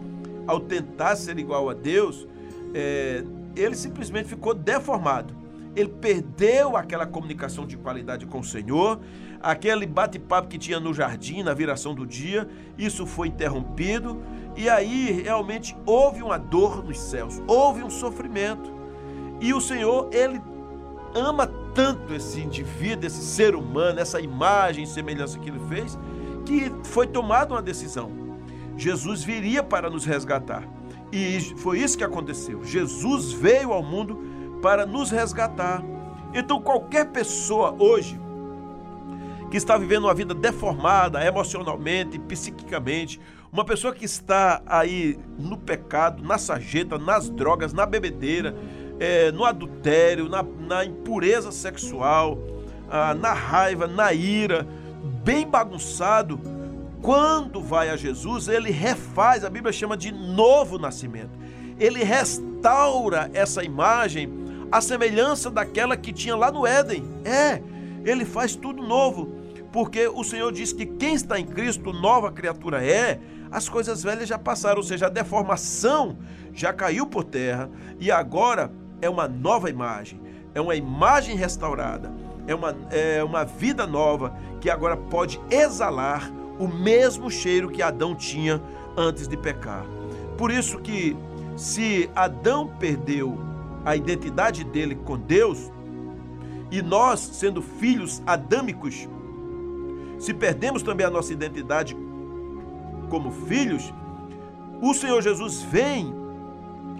ao 0.45 0.59
tentar 0.59 1.15
ser 1.15 1.39
igual 1.39 1.69
a 1.69 1.73
Deus, 1.73 2.27
é, 2.73 3.23
ele 3.55 3.75
simplesmente 3.75 4.27
ficou 4.27 4.53
deformado. 4.53 5.33
Ele 5.75 5.89
perdeu 5.89 6.77
aquela 6.77 7.05
comunicação 7.05 7.65
de 7.65 7.75
qualidade 7.75 8.25
com 8.25 8.39
o 8.39 8.43
Senhor, 8.43 8.99
aquele 9.41 9.85
bate-papo 9.85 10.47
que 10.47 10.57
tinha 10.57 10.79
no 10.79 10.93
jardim, 10.93 11.43
na 11.43 11.53
viração 11.53 11.93
do 11.93 12.05
dia, 12.05 12.47
isso 12.77 13.05
foi 13.05 13.27
interrompido, 13.27 14.21
e 14.55 14.69
aí 14.69 15.11
realmente 15.11 15.75
houve 15.85 16.23
uma 16.23 16.37
dor 16.37 16.83
nos 16.83 16.97
céus, 16.97 17.41
houve 17.45 17.83
um 17.83 17.89
sofrimento. 17.89 18.73
E 19.41 19.53
o 19.53 19.59
Senhor, 19.59 20.09
ele 20.13 20.41
ama 21.13 21.45
tanto 21.75 22.13
esse 22.13 22.39
indivíduo, 22.39 23.05
esse 23.05 23.21
ser 23.21 23.53
humano, 23.53 23.99
essa 23.99 24.21
imagem 24.21 24.85
e 24.85 24.87
semelhança 24.87 25.37
que 25.37 25.49
ele 25.49 25.59
fez, 25.67 25.99
que 26.45 26.71
foi 26.85 27.05
tomada 27.05 27.53
uma 27.53 27.61
decisão. 27.61 28.09
Jesus 28.77 29.23
viria 29.23 29.61
para 29.61 29.89
nos 29.89 30.05
resgatar. 30.05 30.63
E 31.11 31.39
foi 31.57 31.79
isso 31.79 31.97
que 31.97 32.03
aconteceu. 32.03 32.63
Jesus 32.63 33.33
veio 33.33 33.73
ao 33.73 33.83
mundo 33.83 34.19
para 34.61 34.85
nos 34.85 35.11
resgatar. 35.11 35.83
Então, 36.33 36.61
qualquer 36.61 37.11
pessoa 37.11 37.75
hoje 37.77 38.19
que 39.51 39.57
está 39.57 39.77
vivendo 39.77 40.05
uma 40.05 40.13
vida 40.13 40.33
deformada 40.33 41.23
emocionalmente, 41.23 42.17
psiquicamente, 42.19 43.19
uma 43.51 43.63
pessoa 43.63 43.93
que 43.93 44.03
está 44.03 44.61
aí 44.65 45.17
no 45.37 45.57
pecado, 45.57 46.23
na 46.23 46.37
sarjeta, 46.37 46.97
nas 46.97 47.29
drogas, 47.29 47.71
na 47.71 47.85
bebedeira, 47.85 48.55
é, 48.99 49.31
no 49.31 49.45
adultério, 49.45 50.29
na, 50.29 50.43
na 50.43 50.85
impureza 50.85 51.51
sexual, 51.51 52.37
ah, 52.89 53.13
na 53.13 53.33
raiva, 53.33 53.87
na 53.87 54.13
ira, 54.13 54.67
bem 55.23 55.47
bagunçado, 55.47 56.39
quando 57.01 57.61
vai 57.61 57.89
a 57.89 57.95
Jesus, 57.95 58.47
ele 58.47 58.71
refaz, 58.71 59.43
a 59.43 59.49
Bíblia 59.49 59.71
chama 59.71 59.95
de 59.95 60.11
novo 60.11 60.79
nascimento. 60.79 61.31
Ele 61.79 62.03
restaura 62.03 63.29
essa 63.33 63.63
imagem 63.63 64.27
à 64.71 64.81
semelhança 64.81 65.51
daquela 65.51 65.95
que 65.95 66.11
tinha 66.11 66.35
lá 66.35 66.51
no 66.51 66.65
Éden. 66.65 67.03
É, 67.23 67.61
ele 68.03 68.25
faz 68.25 68.55
tudo 68.55 68.81
novo, 68.81 69.35
porque 69.71 70.07
o 70.07 70.23
Senhor 70.23 70.51
diz 70.51 70.73
que 70.73 70.85
quem 70.85 71.13
está 71.13 71.39
em 71.39 71.45
Cristo, 71.45 71.93
nova 71.93 72.31
criatura 72.31 72.83
é. 72.83 73.19
As 73.51 73.69
coisas 73.69 74.01
velhas 74.01 74.27
já 74.27 74.39
passaram, 74.39 74.77
ou 74.77 74.83
seja, 74.83 75.05
a 75.05 75.09
deformação 75.09 76.17
já 76.53 76.73
caiu 76.73 77.05
por 77.05 77.23
terra 77.23 77.69
e 77.99 78.09
agora 78.09 78.71
é 79.01 79.09
uma 79.09 79.27
nova 79.27 79.69
imagem, 79.69 80.19
é 80.53 80.61
uma 80.61 80.75
imagem 80.75 81.35
restaurada, 81.35 82.11
é 82.47 82.55
uma, 82.55 82.75
é 82.91 83.23
uma 83.23 83.43
vida 83.43 83.85
nova 83.85 84.35
que 84.61 84.69
agora 84.69 84.95
pode 84.95 85.39
exalar 85.49 86.31
o 86.59 86.67
mesmo 86.67 87.29
cheiro 87.29 87.69
que 87.69 87.81
Adão 87.81 88.15
tinha 88.15 88.61
antes 88.95 89.27
de 89.27 89.35
pecar. 89.35 89.85
Por 90.37 90.51
isso 90.51 90.79
que 90.79 91.15
se 91.55 92.09
Adão 92.15 92.67
perdeu 92.79 93.37
a 93.83 93.95
identidade 93.95 94.63
dele 94.63 94.95
com 94.95 95.17
Deus, 95.17 95.71
e 96.71 96.81
nós, 96.81 97.19
sendo 97.19 97.61
filhos 97.61 98.21
adâmicos, 98.25 99.07
se 100.17 100.33
perdemos 100.33 100.81
também 100.81 101.05
a 101.05 101.09
nossa 101.09 101.31
identidade 101.31 101.95
como 103.09 103.31
filhos, 103.31 103.93
o 104.81 104.93
Senhor 104.93 105.21
Jesus 105.21 105.61
vem 105.61 106.13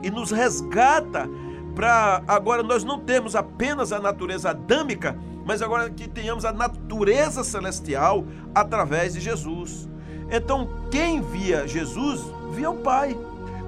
e 0.03 0.09
nos 0.09 0.31
resgata 0.31 1.27
para 1.75 2.23
agora 2.27 2.63
nós 2.63 2.83
não 2.83 2.99
termos 2.99 3.35
apenas 3.35 3.91
a 3.91 3.99
natureza 3.99 4.51
adâmica, 4.51 5.17
mas 5.45 5.61
agora 5.61 5.89
que 5.89 6.07
tenhamos 6.07 6.45
a 6.45 6.53
natureza 6.53 7.43
celestial 7.43 8.25
através 8.55 9.13
de 9.13 9.19
Jesus. 9.19 9.87
Então, 10.31 10.69
quem 10.89 11.21
via 11.21 11.67
Jesus, 11.67 12.21
via 12.53 12.71
o 12.71 12.77
Pai. 12.77 13.15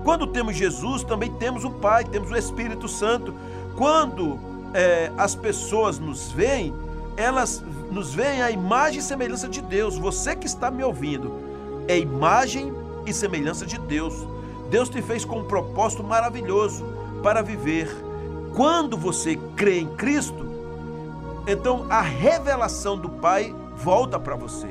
Quando 0.04 0.26
temos 0.26 0.56
Jesus, 0.56 1.04
também 1.04 1.32
temos 1.34 1.66
o 1.66 1.70
Pai, 1.70 2.06
temos 2.06 2.32
o 2.32 2.36
Espírito 2.36 2.88
Santo. 2.88 3.34
Quando 3.76 4.40
é, 4.74 5.12
as 5.18 5.36
pessoas 5.36 6.00
nos 6.00 6.32
veem, 6.32 6.74
elas 7.18 7.62
nos 7.92 8.14
veem 8.14 8.42
a 8.42 8.50
imagem 8.50 9.00
e 9.00 9.04
semelhança 9.04 9.48
de 9.48 9.62
Deus. 9.62 9.98
Você 9.98 10.36
que 10.36 10.48
está 10.48 10.72
me 10.72 10.84
ouvindo, 10.84 11.32
é 11.88 12.00
imagem 12.00 12.74
e 13.06 13.14
semelhança 13.14 13.66
de 13.66 13.78
Deus. 13.78 14.16
Deus 14.70 14.90
te 14.90 15.02
fez 15.02 15.24
com 15.24 15.40
um 15.40 15.44
propósito 15.44 16.04
maravilhoso 16.04 16.97
para 17.22 17.42
viver. 17.42 17.90
Quando 18.56 18.98
você 18.98 19.38
crê 19.56 19.80
em 19.80 19.88
Cristo, 19.96 20.46
então 21.48 21.86
a 21.90 22.02
revelação 22.02 22.98
do 22.98 23.10
Pai 23.10 23.54
volta 23.76 24.20
para 24.20 24.36
você. 24.36 24.68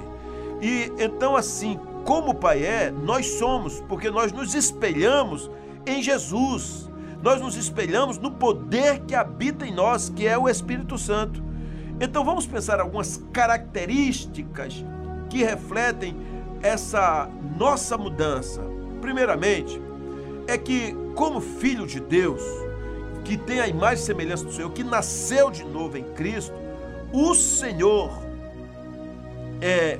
E 0.61 0.93
então, 0.99 1.37
assim 1.37 1.79
como 2.05 2.31
o 2.31 2.35
Pai 2.35 2.65
é, 2.65 2.91
nós 2.91 3.27
somos, 3.39 3.81
porque 3.89 4.11
nós 4.11 4.33
nos 4.33 4.55
espelhamos 4.55 5.51
em 5.87 6.03
Jesus. 6.03 6.91
Nós 7.23 7.41
nos 7.41 7.57
espelhamos 7.57 8.19
no 8.19 8.31
poder 8.31 9.01
que 9.01 9.15
habita 9.15 9.67
em 9.67 9.75
nós, 9.75 10.09
que 10.09 10.27
é 10.27 10.37
o 10.39 10.49
Espírito 10.49 10.97
Santo. 10.99 11.43
Então 12.01 12.25
vamos 12.25 12.47
pensar 12.47 12.79
algumas 12.79 13.23
características 13.33 14.85
que 15.29 15.43
refletem 15.43 16.17
essa 16.63 17.29
nossa 17.59 17.97
mudança. 17.97 18.63
Primeiramente, 19.01 19.81
é 20.47 20.57
que 20.59 20.97
como 21.17 21.41
filho 21.41 21.87
de 21.87 21.99
Deus, 21.99 22.43
que 23.25 23.37
tem 23.37 23.59
a 23.59 23.67
imagem 23.67 24.05
e 24.05 24.07
semelhança 24.07 24.45
do 24.45 24.53
Senhor, 24.53 24.71
que 24.71 24.85
nasceu 24.85 25.51
de 25.51 25.65
novo 25.65 25.97
em 25.97 26.05
Cristo, 26.13 26.55
o 27.11 27.35
Senhor, 27.35 28.11
é, 29.61 29.99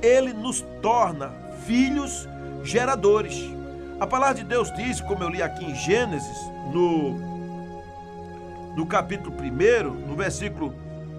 ele 0.00 0.32
nos 0.32 0.64
torna 0.80 1.32
filhos 1.66 2.28
geradores. 2.62 3.36
A 4.00 4.06
palavra 4.06 4.36
de 4.36 4.44
Deus 4.44 4.72
diz, 4.74 5.00
como 5.00 5.22
eu 5.24 5.28
li 5.28 5.42
aqui 5.42 5.64
em 5.64 5.74
Gênesis, 5.74 6.38
no, 6.72 7.18
no 8.76 8.86
capítulo 8.86 9.34
1, 9.36 10.06
no 10.06 10.14
versículo 10.14 10.72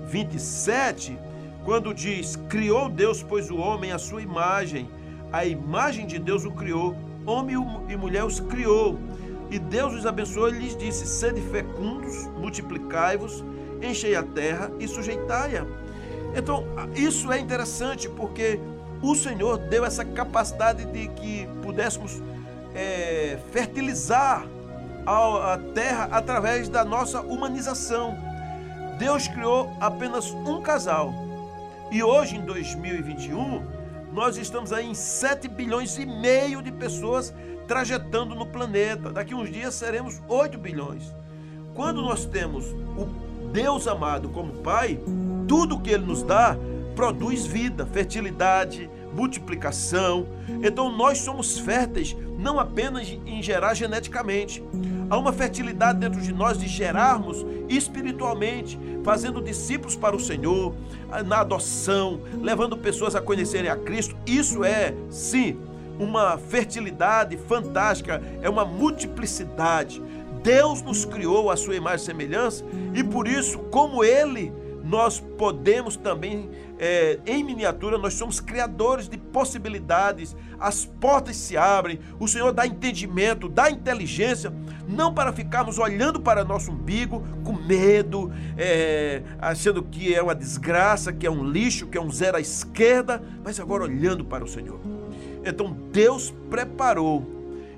27, 0.06 1.18
quando 1.66 1.94
diz: 1.94 2.38
Criou 2.48 2.90
Deus, 2.90 3.22
pois 3.22 3.52
o 3.52 3.58
homem 3.58 3.92
a 3.92 4.00
sua 4.00 4.22
imagem, 4.22 4.90
a 5.32 5.46
imagem 5.46 6.08
de 6.08 6.18
Deus 6.18 6.46
o 6.46 6.52
criou, 6.52 6.96
homem 7.26 7.56
e 7.90 7.96
mulher 7.98 8.24
os 8.24 8.40
criou. 8.40 8.98
E 9.54 9.60
Deus 9.60 9.94
os 9.94 10.06
abençoou 10.06 10.50
e 10.50 10.54
lhes 10.54 10.76
disse: 10.76 11.06
Sede 11.06 11.40
fecundos, 11.40 12.28
multiplicai-vos 12.40 13.44
enchei 13.86 14.16
a 14.16 14.24
terra 14.24 14.72
e 14.80 14.88
sujeitai-a. 14.88 15.66
Então, 16.36 16.66
isso 16.96 17.32
é 17.32 17.40
interessante 17.40 18.10
porque 18.10 18.60
o 19.02 19.16
Senhor 19.16 19.58
deu 19.58 19.86
essa 19.86 20.04
capacidade 20.04 20.86
de 20.86 21.08
que 21.10 21.48
pudéssemos 21.62 22.22
é, 22.74 23.38
fertilizar 23.52 24.46
a, 25.06 25.54
a 25.54 25.58
terra 25.58 26.10
através 26.12 26.70
da 26.70 26.84
nossa 26.84 27.22
humanização. 27.22 28.18
Deus 28.98 29.28
criou 29.28 29.72
apenas 29.80 30.32
um 30.32 30.62
casal. 30.62 31.14
E 31.92 32.02
hoje, 32.02 32.38
em 32.38 32.42
2021, 32.42 33.64
nós 34.12 34.38
estamos 34.38 34.72
aí 34.72 34.88
em 34.88 34.96
7 34.96 35.48
bilhões 35.48 35.98
e 35.98 36.06
meio 36.06 36.62
de 36.62 36.72
pessoas 36.72 37.34
trajetando 37.68 38.36
no 38.36 38.46
planeta. 38.46 39.12
Daqui 39.12 39.34
uns 39.34 39.52
dias 39.52 39.74
seremos 39.76 40.22
8 40.28 40.58
bilhões. 40.58 41.04
Quando 41.74 42.02
nós 42.02 42.26
temos 42.26 42.66
o 42.66 43.06
Deus 43.52 43.88
amado 43.88 44.30
como 44.30 44.54
Pai, 44.62 45.00
tudo 45.48 45.80
que 45.80 45.92
Ele 45.92 46.06
nos 46.06 46.24
dá 46.24 46.58
produz 46.96 47.46
vida, 47.46 47.86
fertilidade, 47.86 48.90
multiplicação. 49.14 50.28
Então 50.64 50.96
nós 50.96 51.20
somos 51.20 51.58
férteis 51.58 52.16
não 52.38 52.60
apenas 52.60 53.08
em 53.26 53.42
gerar 53.42 53.74
geneticamente. 53.74 54.64
Há 55.10 55.18
uma 55.18 55.32
fertilidade 55.32 56.00
dentro 56.00 56.22
de 56.22 56.34
nós 56.34 56.58
de 56.58 56.68
gerarmos 56.68 57.46
espiritualmente, 57.70 58.80
fazendo 59.04 59.42
discípulos 59.42 59.96
para 59.96 60.16
o 60.16 60.20
Senhor, 60.20 60.76
na 61.26 61.40
adoção, 61.40 62.22
levando 62.42 62.78
pessoas 62.78 63.16
a 63.16 63.22
conhecerem 63.22 63.70
a 63.70 63.76
Cristo. 63.76 64.16
Isso 64.26 64.64
é, 64.64 64.94
sim, 65.10 65.58
uma 66.00 66.38
fertilidade 66.38 67.38
fantástica, 67.38 68.22
é 68.42 68.50
uma 68.50 68.66
multiplicidade. 68.66 70.02
Deus 70.44 70.82
nos 70.82 71.06
criou 71.06 71.50
a 71.50 71.56
sua 71.56 71.76
imagem 71.76 72.04
e 72.04 72.06
semelhança 72.06 72.66
e 72.94 73.04
por 73.04 73.28
isso, 73.28 73.60
como 73.60 74.04
Ele, 74.04 74.52
nós 74.84 75.20
podemos 75.20 75.96
também, 75.96 76.50
é, 76.78 77.18
em 77.26 77.42
miniatura, 77.42 77.98
nós 77.98 78.14
somos 78.16 78.42
criadores 78.42 79.08
de 79.08 79.18
possibilidades, 79.18 80.36
as 80.60 80.84
portas 80.84 81.38
se 81.38 81.56
abrem, 81.56 82.00
o 82.20 82.28
Senhor 82.28 82.52
dá 82.52 82.68
entendimento, 82.68 83.48
dá 83.48 83.72
inteligência, 83.72 84.52
não 84.86 85.14
para 85.14 85.32
ficarmos 85.32 85.80
olhando 85.80 86.20
para 86.20 86.44
nosso 86.44 86.72
umbigo 86.72 87.24
com 87.46 87.54
medo, 87.54 88.30
é, 88.58 89.24
achando 89.40 89.82
que 89.82 90.14
é 90.14 90.22
uma 90.22 90.36
desgraça, 90.36 91.14
que 91.14 91.26
é 91.26 91.32
um 91.32 91.46
lixo, 91.46 91.88
que 91.88 91.98
é 91.98 92.02
um 92.02 92.12
zero 92.12 92.36
à 92.36 92.42
esquerda, 92.42 93.24
mas 93.42 93.60
agora 93.62 93.84
olhando 93.84 94.26
para 94.26 94.44
o 94.44 94.48
Senhor. 94.48 94.82
Então 95.46 95.76
Deus 95.92 96.34
preparou 96.50 97.26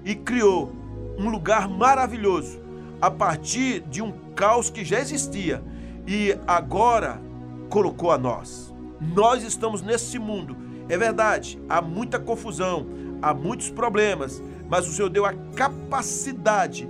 e 0.03 0.15
criou 0.15 0.71
um 1.17 1.29
lugar 1.29 1.67
maravilhoso 1.67 2.59
a 3.01 3.09
partir 3.09 3.81
de 3.81 4.01
um 4.01 4.11
caos 4.35 4.69
que 4.69 4.83
já 4.83 4.99
existia 4.99 5.63
e 6.07 6.37
agora 6.47 7.19
colocou 7.69 8.11
a 8.11 8.17
nós. 8.17 8.73
Nós 9.01 9.43
estamos 9.43 9.81
nesse 9.81 10.19
mundo. 10.19 10.55
É 10.87 10.97
verdade, 10.97 11.59
há 11.67 11.81
muita 11.81 12.19
confusão, 12.19 12.85
há 13.21 13.33
muitos 13.33 13.69
problemas, 13.69 14.41
mas 14.69 14.87
o 14.87 14.91
Senhor 14.91 15.09
deu 15.09 15.25
a 15.25 15.33
capacidade 15.55 16.87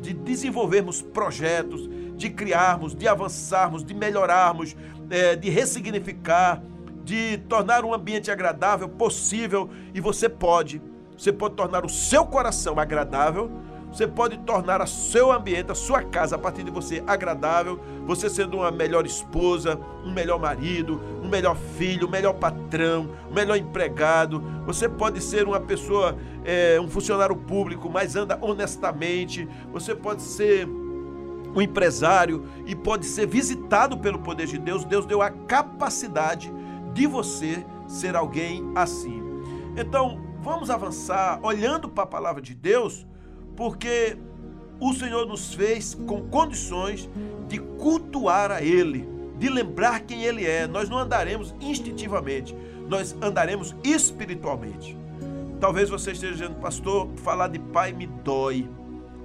de 0.00 0.12
desenvolvermos 0.12 1.00
projetos, 1.00 1.88
de 2.16 2.28
criarmos, 2.28 2.94
de 2.94 3.08
avançarmos, 3.08 3.82
de 3.82 3.94
melhorarmos, 3.94 4.76
é, 5.08 5.34
de 5.34 5.48
ressignificar, 5.48 6.62
de 7.04 7.38
tornar 7.48 7.84
um 7.84 7.92
ambiente 7.92 8.30
agradável 8.30 8.88
possível. 8.88 9.68
E 9.92 10.00
você 10.00 10.28
pode 10.28 10.80
você 11.16 11.32
pode 11.32 11.54
tornar 11.54 11.84
o 11.84 11.88
seu 11.88 12.26
coração 12.26 12.78
agradável, 12.78 13.50
você 13.92 14.06
pode 14.06 14.36
tornar 14.38 14.82
o 14.82 14.86
seu 14.86 15.30
ambiente, 15.30 15.70
a 15.70 15.74
sua 15.74 16.02
casa, 16.02 16.34
a 16.34 16.38
partir 16.38 16.64
de 16.64 16.70
você 16.72 17.02
agradável, 17.06 17.78
você 18.04 18.28
sendo 18.28 18.56
uma 18.56 18.70
melhor 18.72 19.06
esposa, 19.06 19.78
um 20.04 20.12
melhor 20.12 20.40
marido, 20.40 21.00
um 21.22 21.28
melhor 21.28 21.56
filho, 21.78 22.08
um 22.08 22.10
melhor 22.10 22.34
patrão, 22.34 23.08
um 23.30 23.32
melhor 23.32 23.56
empregado. 23.56 24.42
Você 24.66 24.88
pode 24.88 25.20
ser 25.20 25.46
uma 25.46 25.60
pessoa, 25.60 26.16
é, 26.44 26.80
um 26.80 26.88
funcionário 26.88 27.36
público, 27.36 27.88
mas 27.88 28.16
anda 28.16 28.36
honestamente. 28.42 29.48
Você 29.72 29.94
pode 29.94 30.22
ser 30.22 30.66
um 30.66 31.62
empresário 31.62 32.44
e 32.66 32.74
pode 32.74 33.06
ser 33.06 33.26
visitado 33.26 33.96
pelo 33.98 34.18
poder 34.18 34.48
de 34.48 34.58
Deus. 34.58 34.84
Deus 34.84 35.06
deu 35.06 35.22
a 35.22 35.30
capacidade 35.30 36.52
de 36.94 37.06
você 37.06 37.64
ser 37.86 38.16
alguém 38.16 38.64
assim. 38.74 39.22
Então, 39.76 40.20
vamos 40.40 40.70
avançar 40.70 41.40
olhando 41.42 41.88
para 41.88 42.04
a 42.04 42.06
palavra 42.06 42.40
de 42.40 42.54
Deus, 42.54 43.06
porque 43.56 44.16
o 44.80 44.92
Senhor 44.94 45.26
nos 45.26 45.52
fez 45.52 45.94
com 45.94 46.28
condições 46.28 47.10
de 47.48 47.58
cultuar 47.58 48.50
a 48.50 48.62
Ele, 48.62 49.08
de 49.38 49.48
lembrar 49.48 50.00
quem 50.00 50.22
Ele 50.22 50.46
é. 50.46 50.66
Nós 50.66 50.88
não 50.88 50.98
andaremos 50.98 51.54
instintivamente, 51.60 52.56
nós 52.88 53.14
andaremos 53.20 53.74
espiritualmente. 53.82 54.96
Talvez 55.60 55.88
você 55.88 56.12
esteja 56.12 56.32
dizendo, 56.32 56.56
pastor, 56.56 57.08
falar 57.16 57.48
de 57.48 57.58
pai 57.58 57.92
me 57.92 58.06
dói, 58.06 58.68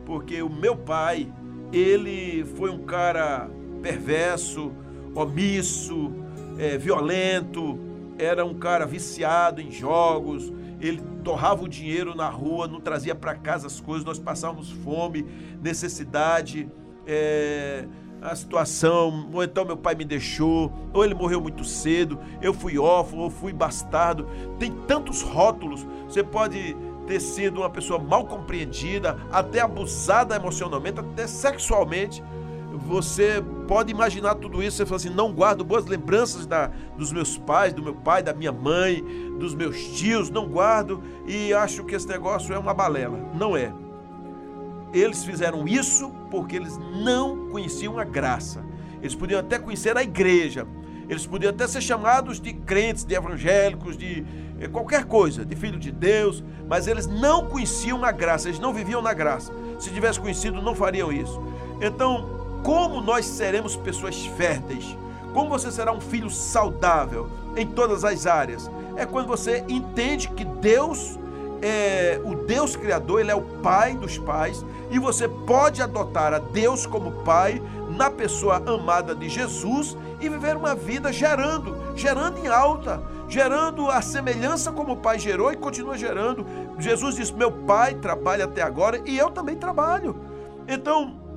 porque 0.05 0.41
o 0.41 0.49
meu 0.49 0.75
pai, 0.75 1.31
ele 1.71 2.43
foi 2.55 2.71
um 2.71 2.85
cara 2.85 3.49
perverso, 3.81 4.71
omisso, 5.13 6.11
é, 6.59 6.77
violento, 6.77 7.79
era 8.17 8.45
um 8.45 8.53
cara 8.53 8.85
viciado 8.85 9.61
em 9.61 9.71
jogos, 9.71 10.51
ele 10.81 11.01
torrava 11.23 11.63
o 11.63 11.69
dinheiro 11.69 12.13
na 12.13 12.29
rua, 12.29 12.67
não 12.67 12.81
trazia 12.81 13.15
para 13.15 13.33
casa 13.33 13.65
as 13.65 13.79
coisas, 13.79 14.05
nós 14.05 14.19
passávamos 14.19 14.69
fome, 14.69 15.25
necessidade, 15.61 16.69
é, 17.07 17.85
a 18.21 18.35
situação, 18.35 19.29
ou 19.33 19.41
então 19.41 19.63
meu 19.63 19.77
pai 19.77 19.95
me 19.95 20.03
deixou, 20.03 20.71
ou 20.93 21.05
ele 21.05 21.13
morreu 21.13 21.39
muito 21.39 21.63
cedo, 21.63 22.19
eu 22.41 22.53
fui 22.53 22.77
órfão, 22.77 23.19
ou 23.19 23.29
fui 23.29 23.53
bastardo. 23.53 24.27
Tem 24.57 24.71
tantos 24.87 25.21
rótulos. 25.21 25.87
Você 26.05 26.21
pode 26.21 26.75
ter 27.07 27.21
sido 27.21 27.61
uma 27.61 27.69
pessoa 27.69 27.97
mal 27.97 28.25
compreendida, 28.25 29.17
até 29.31 29.61
abusada 29.61 30.35
emocionalmente, 30.35 30.99
até 30.99 31.25
sexualmente 31.25 32.21
você 32.85 33.43
pode 33.67 33.91
imaginar 33.91 34.35
tudo 34.35 34.63
isso, 34.63 34.77
você 34.77 34.85
fala 34.85 34.95
assim, 34.97 35.09
não 35.09 35.31
guardo 35.31 35.63
boas 35.63 35.85
lembranças 35.85 36.45
da, 36.45 36.71
dos 36.97 37.11
meus 37.11 37.37
pais, 37.37 37.73
do 37.73 37.83
meu 37.83 37.93
pai, 37.93 38.23
da 38.23 38.33
minha 38.33 38.51
mãe, 38.51 39.03
dos 39.37 39.53
meus 39.53 39.77
tios, 39.97 40.29
não 40.29 40.47
guardo 40.47 41.01
e 41.27 41.53
acho 41.53 41.83
que 41.83 41.95
esse 41.95 42.07
negócio 42.07 42.53
é 42.53 42.57
uma 42.57 42.73
balela. 42.73 43.17
Não 43.33 43.55
é. 43.55 43.71
Eles 44.93 45.23
fizeram 45.23 45.67
isso 45.67 46.11
porque 46.31 46.55
eles 46.55 46.77
não 46.77 47.49
conheciam 47.49 47.99
a 47.99 48.03
graça. 48.03 48.63
Eles 49.01 49.15
podiam 49.15 49.39
até 49.39 49.59
conhecer 49.59 49.95
a 49.95 50.03
igreja, 50.03 50.67
eles 51.07 51.25
podiam 51.25 51.49
até 51.49 51.67
ser 51.67 51.81
chamados 51.81 52.39
de 52.39 52.53
crentes, 52.53 53.03
de 53.03 53.15
evangélicos, 53.15 53.97
de 53.97 54.25
eh, 54.59 54.67
qualquer 54.67 55.05
coisa, 55.05 55.43
de 55.43 55.55
filho 55.55 55.79
de 55.79 55.91
Deus, 55.91 56.43
mas 56.67 56.85
eles 56.85 57.07
não 57.07 57.47
conheciam 57.47 58.03
a 58.05 58.11
graça, 58.11 58.47
eles 58.47 58.59
não 58.59 58.73
viviam 58.73 59.01
na 59.01 59.13
graça. 59.13 59.51
Se 59.79 59.89
tivessem 59.89 60.21
conhecido, 60.21 60.61
não 60.61 60.75
fariam 60.75 61.11
isso. 61.11 61.41
Então, 61.81 62.38
como 62.63 63.01
nós 63.01 63.25
seremos 63.25 63.75
pessoas 63.75 64.25
férteis? 64.25 64.97
Como 65.33 65.49
você 65.49 65.71
será 65.71 65.91
um 65.91 66.01
filho 66.01 66.29
saudável 66.29 67.29
em 67.55 67.65
todas 67.65 68.03
as 68.03 68.25
áreas? 68.25 68.69
É 68.95 69.05
quando 69.05 69.27
você 69.27 69.63
entende 69.67 70.27
que 70.29 70.43
Deus 70.43 71.17
é 71.61 72.19
o 72.23 72.35
Deus 72.35 72.75
Criador, 72.75 73.21
Ele 73.21 73.31
é 73.31 73.35
o 73.35 73.41
Pai 73.41 73.95
dos 73.95 74.17
pais, 74.17 74.65
e 74.89 74.97
você 74.97 75.27
pode 75.27 75.81
adotar 75.81 76.33
a 76.33 76.39
Deus 76.39 76.85
como 76.85 77.23
Pai 77.23 77.61
na 77.89 78.09
pessoa 78.09 78.57
amada 78.57 79.13
de 79.13 79.29
Jesus 79.29 79.95
e 80.19 80.29
viver 80.29 80.55
uma 80.55 80.73
vida 80.73 81.11
gerando, 81.11 81.75
gerando 81.95 82.39
em 82.39 82.47
alta, 82.47 83.01
gerando 83.27 83.89
a 83.89 84.01
semelhança 84.01 84.71
como 84.71 84.93
o 84.93 84.97
Pai 84.97 85.19
gerou 85.19 85.51
e 85.51 85.57
continua 85.57 85.97
gerando. 85.97 86.45
Jesus 86.77 87.15
disse: 87.15 87.33
Meu 87.33 87.51
Pai 87.51 87.95
trabalha 87.95 88.45
até 88.45 88.61
agora 88.61 89.01
e 89.05 89.17
eu 89.17 89.29
também 89.29 89.55
trabalho. 89.55 90.15
Então, 90.67 91.28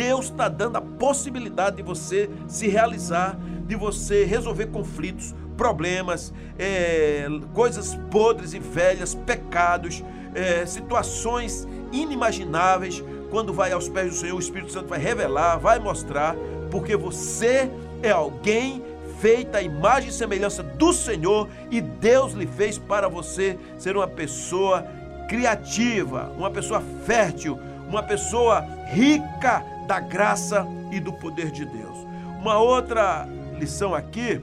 Deus 0.00 0.30
está 0.30 0.48
dando 0.48 0.76
a 0.76 0.80
possibilidade 0.80 1.76
de 1.76 1.82
você 1.82 2.30
se 2.48 2.66
realizar, 2.68 3.38
de 3.66 3.76
você 3.76 4.24
resolver 4.24 4.68
conflitos, 4.68 5.34
problemas, 5.58 6.32
é, 6.58 7.26
coisas 7.52 7.94
podres 8.10 8.54
e 8.54 8.58
velhas, 8.58 9.14
pecados, 9.14 10.02
é, 10.34 10.64
situações 10.64 11.68
inimagináveis. 11.92 13.04
Quando 13.28 13.52
vai 13.52 13.72
aos 13.72 13.90
pés 13.90 14.08
do 14.08 14.16
Senhor, 14.16 14.36
o 14.36 14.40
Espírito 14.40 14.72
Santo 14.72 14.88
vai 14.88 14.98
revelar, 14.98 15.58
vai 15.58 15.78
mostrar, 15.78 16.34
porque 16.70 16.96
você 16.96 17.70
é 18.02 18.10
alguém 18.10 18.82
feita 19.20 19.58
à 19.58 19.62
imagem 19.62 20.08
e 20.08 20.14
semelhança 20.14 20.62
do 20.62 20.94
Senhor 20.94 21.46
e 21.70 21.82
Deus 21.82 22.32
lhe 22.32 22.46
fez 22.46 22.78
para 22.78 23.06
você 23.06 23.58
ser 23.76 23.98
uma 23.98 24.08
pessoa 24.08 24.82
criativa, 25.28 26.32
uma 26.38 26.50
pessoa 26.50 26.82
fértil, 27.04 27.60
uma 27.86 28.02
pessoa 28.02 28.64
rica 28.86 29.62
da 29.90 29.98
graça 29.98 30.64
e 30.92 31.00
do 31.00 31.12
poder 31.12 31.50
de 31.50 31.64
Deus. 31.64 32.06
Uma 32.38 32.58
outra 32.58 33.26
lição 33.58 33.92
aqui 33.92 34.40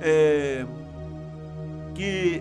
é 0.00 0.64
que 1.92 2.40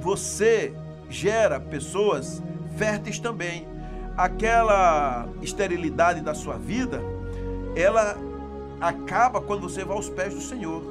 você 0.00 0.72
gera 1.10 1.60
pessoas 1.60 2.42
férteis 2.78 3.18
também. 3.18 3.68
Aquela 4.16 5.28
esterilidade 5.42 6.22
da 6.22 6.32
sua 6.32 6.56
vida, 6.56 7.02
ela 7.76 8.16
acaba 8.80 9.38
quando 9.38 9.68
você 9.68 9.84
vai 9.84 9.94
aos 9.94 10.08
pés 10.08 10.32
do 10.32 10.40
Senhor. 10.40 10.82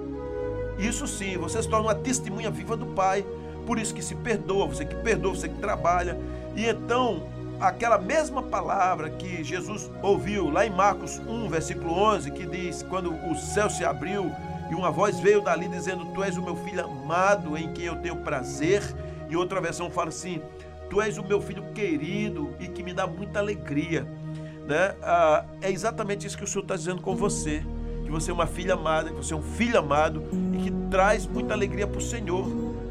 Isso 0.77 1.07
sim, 1.07 1.37
você 1.37 1.59
se 1.63 1.67
torna 1.67 1.87
uma 1.87 1.95
testemunha 1.95 2.51
viva 2.51 2.77
do 2.77 2.85
Pai. 2.85 3.25
Por 3.65 3.79
isso 3.79 3.95
que 3.95 4.03
se 4.03 4.13
perdoa, 4.13 4.67
você 4.67 4.85
que 4.85 4.95
perdoa, 4.97 5.33
você 5.33 5.49
que 5.49 5.57
trabalha. 5.57 6.19
E 6.55 6.67
então 6.67 7.23
aquela 7.61 7.97
mesma 7.97 8.41
palavra 8.41 9.09
que 9.09 9.43
Jesus 9.43 9.89
ouviu 10.01 10.49
lá 10.49 10.65
em 10.65 10.69
Marcos 10.69 11.19
1, 11.19 11.47
versículo 11.47 11.93
11, 11.93 12.31
que 12.31 12.45
diz: 12.45 12.83
Quando 12.83 13.13
o 13.13 13.35
céu 13.35 13.69
se 13.69 13.85
abriu 13.85 14.31
e 14.69 14.75
uma 14.75 14.89
voz 14.89 15.19
veio 15.19 15.41
dali 15.41 15.67
dizendo: 15.67 16.05
Tu 16.13 16.23
és 16.23 16.37
o 16.37 16.41
meu 16.41 16.55
filho 16.55 16.83
amado 16.83 17.55
em 17.57 17.71
quem 17.71 17.85
eu 17.85 17.95
tenho 17.97 18.17
prazer. 18.17 18.81
E 19.29 19.35
outra 19.35 19.61
versão 19.61 19.89
fala 19.89 20.09
assim: 20.09 20.41
Tu 20.89 20.99
és 21.01 21.17
o 21.17 21.23
meu 21.23 21.39
filho 21.39 21.63
querido 21.73 22.53
e 22.59 22.67
que 22.67 22.81
me 22.81 22.93
dá 22.93 23.05
muita 23.05 23.39
alegria. 23.39 24.07
Né? 24.67 24.95
Ah, 25.01 25.45
é 25.61 25.71
exatamente 25.71 26.25
isso 26.25 26.37
que 26.37 26.43
o 26.43 26.47
Senhor 26.47 26.63
está 26.63 26.75
dizendo 26.75 27.01
com 27.01 27.15
você. 27.15 27.63
Que 28.03 28.09
você 28.09 28.31
é 28.31 28.33
uma 28.33 28.47
filha 28.47 28.73
amada, 28.73 29.09
que 29.09 29.15
você 29.15 29.33
é 29.33 29.37
um 29.37 29.43
filho 29.43 29.77
amado 29.77 30.23
e 30.53 30.63
que 30.63 30.71
traz 30.89 31.27
muita 31.27 31.53
alegria 31.53 31.85
para 31.85 31.99
o 31.99 32.01
Senhor. 32.01 32.45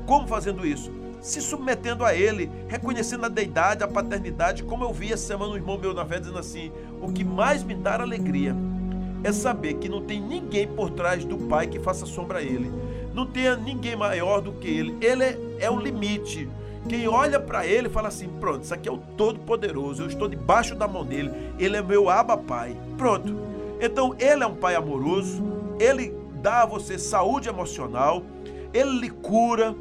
Como 0.06 0.26
fazendo 0.26 0.66
isso? 0.66 0.99
Se 1.20 1.40
submetendo 1.40 2.04
a 2.04 2.14
Ele, 2.14 2.50
reconhecendo 2.68 3.26
a 3.26 3.28
deidade, 3.28 3.84
a 3.84 3.88
paternidade, 3.88 4.62
como 4.62 4.84
eu 4.84 4.92
vi 4.92 5.12
essa 5.12 5.26
semana 5.26 5.52
um 5.52 5.56
irmão 5.56 5.78
meu 5.78 5.92
na 5.92 6.04
fé 6.04 6.18
dizendo 6.18 6.38
assim: 6.38 6.72
o 7.00 7.12
que 7.12 7.24
mais 7.24 7.62
me 7.62 7.74
dá 7.74 8.00
alegria 8.00 8.54
é 9.22 9.32
saber 9.32 9.74
que 9.74 9.88
não 9.88 10.02
tem 10.02 10.20
ninguém 10.20 10.66
por 10.66 10.90
trás 10.90 11.24
do 11.24 11.36
Pai 11.36 11.66
que 11.66 11.78
faça 11.78 12.06
sombra 12.06 12.38
a 12.38 12.42
Ele. 12.42 12.72
Não 13.12 13.26
tenha 13.26 13.56
ninguém 13.56 13.96
maior 13.96 14.40
do 14.40 14.52
que 14.52 14.68
Ele. 14.68 14.96
Ele 15.00 15.24
é, 15.24 15.38
é 15.60 15.70
o 15.70 15.78
limite. 15.78 16.48
Quem 16.88 17.06
olha 17.06 17.38
para 17.38 17.66
Ele 17.66 17.88
fala 17.88 18.08
assim: 18.08 18.28
pronto, 18.40 18.64
isso 18.64 18.72
aqui 18.72 18.88
é 18.88 18.92
o 18.92 18.98
Todo-Poderoso, 18.98 20.02
eu 20.02 20.06
estou 20.06 20.28
debaixo 20.28 20.74
da 20.74 20.88
mão 20.88 21.04
dele, 21.04 21.30
Ele 21.58 21.76
é 21.76 21.82
meu 21.82 22.08
Aba 22.08 22.36
Pai. 22.36 22.76
Pronto. 22.96 23.36
Então, 23.80 24.14
Ele 24.18 24.42
é 24.42 24.46
um 24.46 24.54
Pai 24.54 24.74
amoroso, 24.74 25.42
Ele 25.78 26.14
dá 26.40 26.62
a 26.62 26.66
você 26.66 26.98
saúde 26.98 27.48
emocional, 27.48 28.22
Ele 28.72 29.00
lhe 29.00 29.10
cura, 29.10 29.74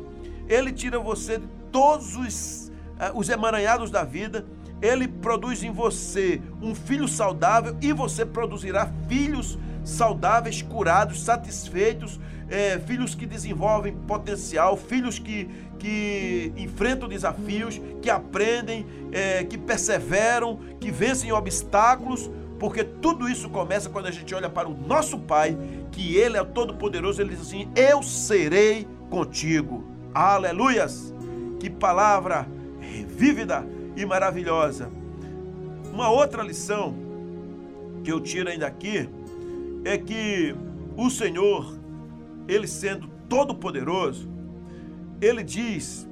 ele 0.49 0.73
tira 0.73 0.99
você 0.99 1.37
de 1.37 1.47
todos 1.71 2.15
os, 2.15 2.71
uh, 2.97 3.15
os 3.15 3.29
emaranhados 3.29 3.91
da 3.91 4.03
vida, 4.03 4.45
ele 4.81 5.07
produz 5.07 5.63
em 5.63 5.71
você 5.71 6.41
um 6.61 6.73
filho 6.73 7.07
saudável 7.07 7.77
e 7.81 7.93
você 7.93 8.25
produzirá 8.25 8.91
filhos 9.07 9.57
saudáveis, 9.83 10.61
curados, 10.61 11.21
satisfeitos, 11.21 12.19
é, 12.49 12.79
filhos 12.79 13.15
que 13.15 13.25
desenvolvem 13.25 13.93
potencial, 13.93 14.75
filhos 14.75 15.19
que, 15.19 15.49
que 15.77 16.51
enfrentam 16.57 17.07
desafios, 17.07 17.79
que 18.01 18.09
aprendem, 18.09 18.85
é, 19.11 19.43
que 19.43 19.57
perseveram, 19.57 20.59
que 20.79 20.91
vencem 20.91 21.31
obstáculos, 21.31 22.29
porque 22.57 22.83
tudo 22.83 23.29
isso 23.29 23.49
começa 23.49 23.89
quando 23.89 24.07
a 24.07 24.11
gente 24.11 24.33
olha 24.35 24.49
para 24.49 24.67
o 24.67 24.75
nosso 24.75 25.17
Pai, 25.17 25.57
que 25.91 26.17
Ele 26.17 26.37
é 26.37 26.43
todo-poderoso, 26.43 27.21
Ele 27.21 27.35
diz 27.35 27.41
assim: 27.41 27.69
Eu 27.75 28.03
serei 28.03 28.87
contigo. 29.09 29.88
Aleluias! 30.13 31.13
Que 31.59 31.69
palavra 31.69 32.47
vívida 33.07 33.65
e 33.95 34.05
maravilhosa. 34.05 34.89
Uma 35.93 36.09
outra 36.09 36.41
lição 36.41 36.95
que 38.03 38.11
eu 38.11 38.19
tiro 38.19 38.49
ainda 38.49 38.65
aqui 38.65 39.07
é 39.85 39.97
que 39.97 40.55
o 40.97 41.09
Senhor, 41.09 41.77
ele 42.47 42.65
sendo 42.65 43.07
todo 43.27 43.53
poderoso, 43.53 44.27
ele 45.21 45.43
diz, 45.43 46.09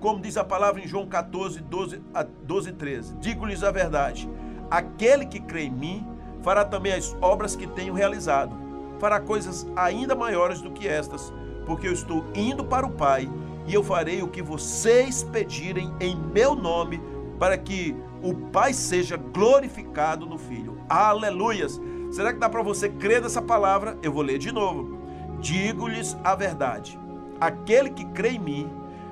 como 0.00 0.20
diz 0.20 0.36
a 0.36 0.44
palavra 0.44 0.80
em 0.80 0.88
João 0.88 1.06
14, 1.06 1.60
12 1.60 2.00
a 2.12 2.22
12 2.22 2.72
13: 2.72 3.16
Digo-lhes 3.18 3.62
a 3.62 3.70
verdade, 3.70 4.28
aquele 4.68 5.24
que 5.24 5.38
crê 5.38 5.64
em 5.64 5.70
mim 5.70 6.06
fará 6.42 6.64
também 6.64 6.92
as 6.92 7.14
obras 7.20 7.54
que 7.54 7.66
tenho 7.66 7.94
realizado, 7.94 8.56
fará 8.98 9.20
coisas 9.20 9.66
ainda 9.76 10.14
maiores 10.16 10.60
do 10.60 10.72
que 10.72 10.88
estas 10.88 11.32
porque 11.66 11.88
eu 11.88 11.92
estou 11.92 12.24
indo 12.34 12.64
para 12.64 12.86
o 12.86 12.92
Pai 12.92 13.28
e 13.66 13.74
eu 13.74 13.82
farei 13.82 14.22
o 14.22 14.28
que 14.28 14.40
vocês 14.40 15.24
pedirem 15.24 15.92
em 16.00 16.16
meu 16.16 16.54
nome, 16.54 17.02
para 17.38 17.58
que 17.58 17.94
o 18.22 18.32
Pai 18.32 18.72
seja 18.72 19.16
glorificado 19.16 20.24
no 20.24 20.38
Filho. 20.38 20.80
Aleluias! 20.88 21.80
Será 22.10 22.32
que 22.32 22.38
dá 22.38 22.48
para 22.48 22.62
você 22.62 22.88
crer 22.88 23.20
nessa 23.20 23.42
palavra? 23.42 23.98
Eu 24.02 24.12
vou 24.12 24.22
ler 24.22 24.38
de 24.38 24.52
novo. 24.52 24.96
Digo-lhes 25.40 26.16
a 26.22 26.34
verdade: 26.34 26.98
aquele 27.40 27.90
que 27.90 28.04
crê 28.06 28.30
em 28.30 28.38
mim 28.38 28.70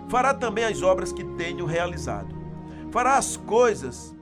fará 0.09 0.33
também 0.33 0.65
as 0.65 0.83
obras 0.83 1.13
que 1.13 1.25
tenho 1.25 1.67
realizado. 1.67 2.35
Fará 2.91 3.17
as 3.17 3.37
coisas 3.37 4.15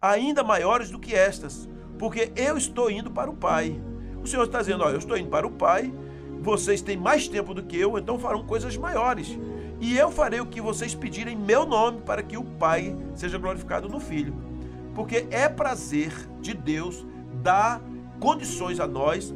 ainda 0.00 0.44
maiores 0.44 0.90
do 0.90 0.98
que 0.98 1.14
estas, 1.14 1.68
porque 1.98 2.30
eu 2.36 2.56
estou 2.56 2.90
indo 2.90 3.10
para 3.10 3.30
o 3.30 3.36
Pai. 3.36 3.80
O 4.22 4.26
Senhor 4.26 4.44
está 4.44 4.60
dizendo: 4.60 4.84
Olha, 4.84 4.92
eu 4.92 4.98
estou 4.98 5.16
indo 5.16 5.30
para 5.30 5.46
o 5.46 5.50
Pai, 5.50 5.92
vocês 6.40 6.80
têm 6.80 6.96
mais 6.96 7.28
tempo 7.28 7.52
do 7.54 7.62
que 7.62 7.78
eu, 7.78 7.98
então 7.98 8.18
farão 8.18 8.42
coisas 8.42 8.76
maiores. 8.76 9.38
E 9.80 9.96
eu 9.96 10.10
farei 10.10 10.40
o 10.40 10.46
que 10.46 10.60
vocês 10.60 10.94
pedirem 10.94 11.34
em 11.34 11.40
meu 11.40 11.64
nome, 11.66 12.00
para 12.02 12.22
que 12.22 12.36
o 12.36 12.44
Pai 12.44 12.94
seja 13.14 13.38
glorificado 13.38 13.88
no 13.88 14.00
Filho. 14.00 14.34
Porque 14.94 15.26
é 15.30 15.48
prazer 15.48 16.12
de 16.40 16.52
Deus 16.52 17.06
dar 17.42 17.80
condições 18.18 18.78
a 18.80 18.86
nós 18.86 19.32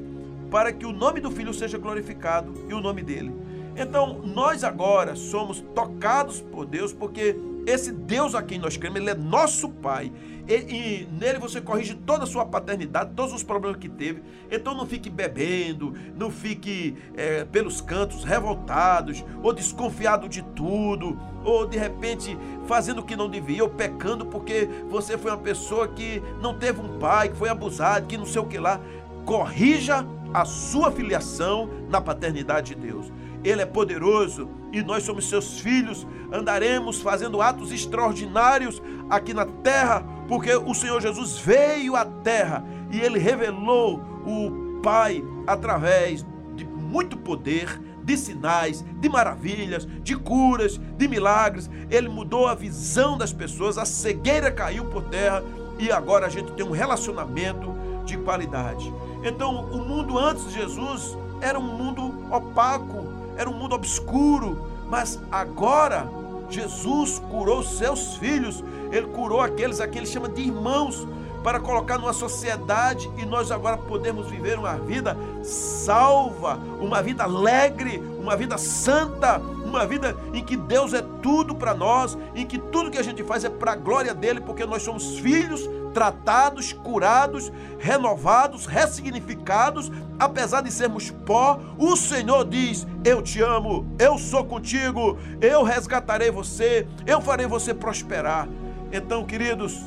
para 0.50 0.72
que 0.72 0.84
o 0.84 0.92
nome 0.92 1.20
do 1.20 1.30
Filho 1.30 1.54
seja 1.54 1.78
glorificado 1.78 2.52
e 2.68 2.74
o 2.74 2.80
nome 2.80 3.02
dele. 3.02 3.34
Então, 3.76 4.20
nós 4.22 4.62
agora 4.62 5.16
somos 5.16 5.60
tocados 5.74 6.40
por 6.40 6.64
Deus, 6.64 6.92
porque 6.92 7.36
esse 7.66 7.92
Deus 7.92 8.34
a 8.34 8.42
quem 8.42 8.58
nós 8.58 8.76
cremos, 8.76 9.00
ele 9.00 9.10
é 9.10 9.14
nosso 9.14 9.68
Pai. 9.68 10.12
E, 10.46 10.54
e, 10.54 11.08
nele 11.10 11.38
você 11.38 11.60
corrige 11.60 11.94
toda 11.94 12.24
a 12.24 12.26
sua 12.26 12.44
paternidade, 12.44 13.12
todos 13.16 13.32
os 13.32 13.42
problemas 13.42 13.78
que 13.78 13.88
teve. 13.88 14.22
Então 14.50 14.74
não 14.74 14.86
fique 14.86 15.08
bebendo, 15.08 15.94
não 16.16 16.30
fique 16.30 16.96
é, 17.16 17.44
pelos 17.44 17.80
cantos 17.80 18.24
revoltados, 18.24 19.24
ou 19.42 19.52
desconfiado 19.52 20.28
de 20.28 20.42
tudo, 20.42 21.18
ou 21.44 21.66
de 21.66 21.78
repente 21.78 22.36
fazendo 22.66 22.98
o 22.98 23.04
que 23.04 23.16
não 23.16 23.28
devia, 23.28 23.64
ou 23.64 23.70
pecando 23.70 24.26
porque 24.26 24.68
você 24.90 25.16
foi 25.16 25.30
uma 25.30 25.38
pessoa 25.38 25.88
que 25.88 26.22
não 26.42 26.58
teve 26.58 26.80
um 26.80 26.98
pai, 26.98 27.30
que 27.30 27.36
foi 27.36 27.48
abusado, 27.48 28.06
que 28.06 28.18
não 28.18 28.26
sei 28.26 28.42
o 28.42 28.46
que 28.46 28.58
lá. 28.58 28.80
Corrija 29.24 30.06
a 30.34 30.44
sua 30.44 30.92
filiação 30.92 31.70
na 31.88 32.00
paternidade 32.00 32.74
de 32.74 32.80
Deus. 32.80 33.10
Ele 33.44 33.60
é 33.60 33.66
poderoso 33.66 34.48
e 34.72 34.82
nós 34.82 35.04
somos 35.04 35.28
seus 35.28 35.60
filhos. 35.60 36.06
Andaremos 36.32 37.00
fazendo 37.00 37.42
atos 37.42 37.70
extraordinários 37.70 38.82
aqui 39.10 39.34
na 39.34 39.44
terra, 39.44 40.02
porque 40.26 40.54
o 40.56 40.74
Senhor 40.74 41.00
Jesus 41.00 41.38
veio 41.38 41.94
à 41.94 42.04
terra 42.04 42.64
e 42.90 43.00
ele 43.00 43.18
revelou 43.18 44.00
o 44.26 44.80
Pai 44.82 45.22
através 45.46 46.26
de 46.56 46.64
muito 46.64 47.16
poder, 47.16 47.80
de 48.02 48.16
sinais, 48.16 48.84
de 49.00 49.08
maravilhas, 49.08 49.86
de 50.02 50.16
curas, 50.16 50.78
de 50.96 51.08
milagres. 51.08 51.70
Ele 51.90 52.08
mudou 52.08 52.46
a 52.46 52.54
visão 52.54 53.16
das 53.16 53.32
pessoas, 53.32 53.78
a 53.78 53.84
cegueira 53.84 54.50
caiu 54.50 54.86
por 54.86 55.04
terra 55.04 55.42
e 55.78 55.90
agora 55.90 56.26
a 56.26 56.28
gente 56.28 56.52
tem 56.52 56.64
um 56.64 56.70
relacionamento 56.70 57.74
de 58.04 58.16
qualidade. 58.18 58.92
Então, 59.22 59.64
o 59.70 59.78
mundo 59.78 60.18
antes 60.18 60.44
de 60.48 60.54
Jesus 60.54 61.16
era 61.40 61.58
um 61.58 61.62
mundo 61.62 62.14
opaco, 62.30 63.13
era 63.36 63.48
um 63.48 63.54
mundo 63.54 63.74
obscuro, 63.74 64.66
mas 64.88 65.20
agora 65.30 66.08
Jesus 66.48 67.20
curou 67.30 67.62
seus 67.62 68.16
filhos, 68.16 68.62
ele 68.92 69.06
curou 69.08 69.40
aqueles 69.40 69.80
a 69.80 69.88
que 69.88 69.98
ele 69.98 70.06
chama 70.06 70.28
de 70.28 70.42
irmãos, 70.42 71.06
para 71.44 71.60
colocar 71.60 71.98
numa 71.98 72.14
sociedade 72.14 73.10
e 73.18 73.26
nós 73.26 73.50
agora 73.50 73.76
podemos 73.76 74.30
viver 74.30 74.58
uma 74.58 74.76
vida 74.78 75.14
salva, 75.42 76.58
uma 76.80 77.02
vida 77.02 77.24
alegre, 77.24 78.02
uma 78.18 78.34
vida 78.34 78.56
santa, 78.56 79.38
uma 79.62 79.84
vida 79.84 80.16
em 80.32 80.42
que 80.42 80.56
Deus 80.56 80.94
é 80.94 81.02
tudo 81.22 81.54
para 81.54 81.74
nós, 81.74 82.16
em 82.34 82.46
que 82.46 82.58
tudo 82.58 82.90
que 82.90 82.96
a 82.96 83.02
gente 83.02 83.22
faz 83.22 83.44
é 83.44 83.50
para 83.50 83.72
a 83.72 83.76
glória 83.76 84.14
dele, 84.14 84.40
porque 84.40 84.64
nós 84.64 84.82
somos 84.82 85.18
filhos 85.18 85.68
tratados, 85.94 86.72
curados, 86.72 87.50
renovados, 87.78 88.66
ressignificados, 88.66 89.90
apesar 90.18 90.60
de 90.60 90.70
sermos 90.72 91.10
pó, 91.10 91.60
o 91.78 91.96
Senhor 91.96 92.44
diz: 92.44 92.86
Eu 93.04 93.22
te 93.22 93.40
amo, 93.40 93.86
eu 93.98 94.18
sou 94.18 94.44
contigo, 94.44 95.16
eu 95.40 95.62
resgatarei 95.62 96.30
você, 96.30 96.86
eu 97.06 97.22
farei 97.22 97.46
você 97.46 97.72
prosperar. 97.72 98.48
Então, 98.92 99.24
queridos, 99.24 99.80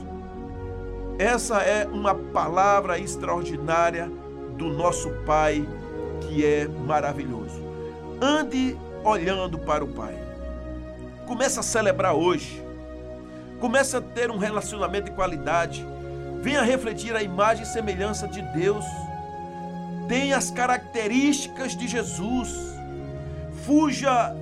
essa 1.19 1.61
é 1.61 1.85
uma 1.85 2.15
palavra 2.15 2.97
extraordinária 2.97 4.09
do 4.57 4.69
nosso 4.69 5.09
Pai 5.25 5.67
que 6.21 6.45
é 6.45 6.67
maravilhoso. 6.67 7.61
Ande 8.21 8.77
olhando 9.03 9.59
para 9.59 9.83
o 9.83 9.87
Pai. 9.87 10.17
Comece 11.25 11.59
a 11.59 11.63
celebrar 11.63 12.15
hoje. 12.15 12.63
Comece 13.59 13.97
a 13.97 14.01
ter 14.01 14.31
um 14.31 14.37
relacionamento 14.37 15.05
de 15.05 15.11
qualidade 15.11 15.85
Venha 16.47 16.61
refletir 16.61 17.13
a 17.13 17.21
imagem 17.21 17.63
e 17.63 17.65
semelhança 17.65 18.25
de 18.25 18.41
Deus. 18.41 18.85
Tenha 20.07 20.37
as 20.37 20.49
características 20.49 21.75
de 21.75 21.89
Jesus. 21.89 22.49
Fuja 23.65 24.33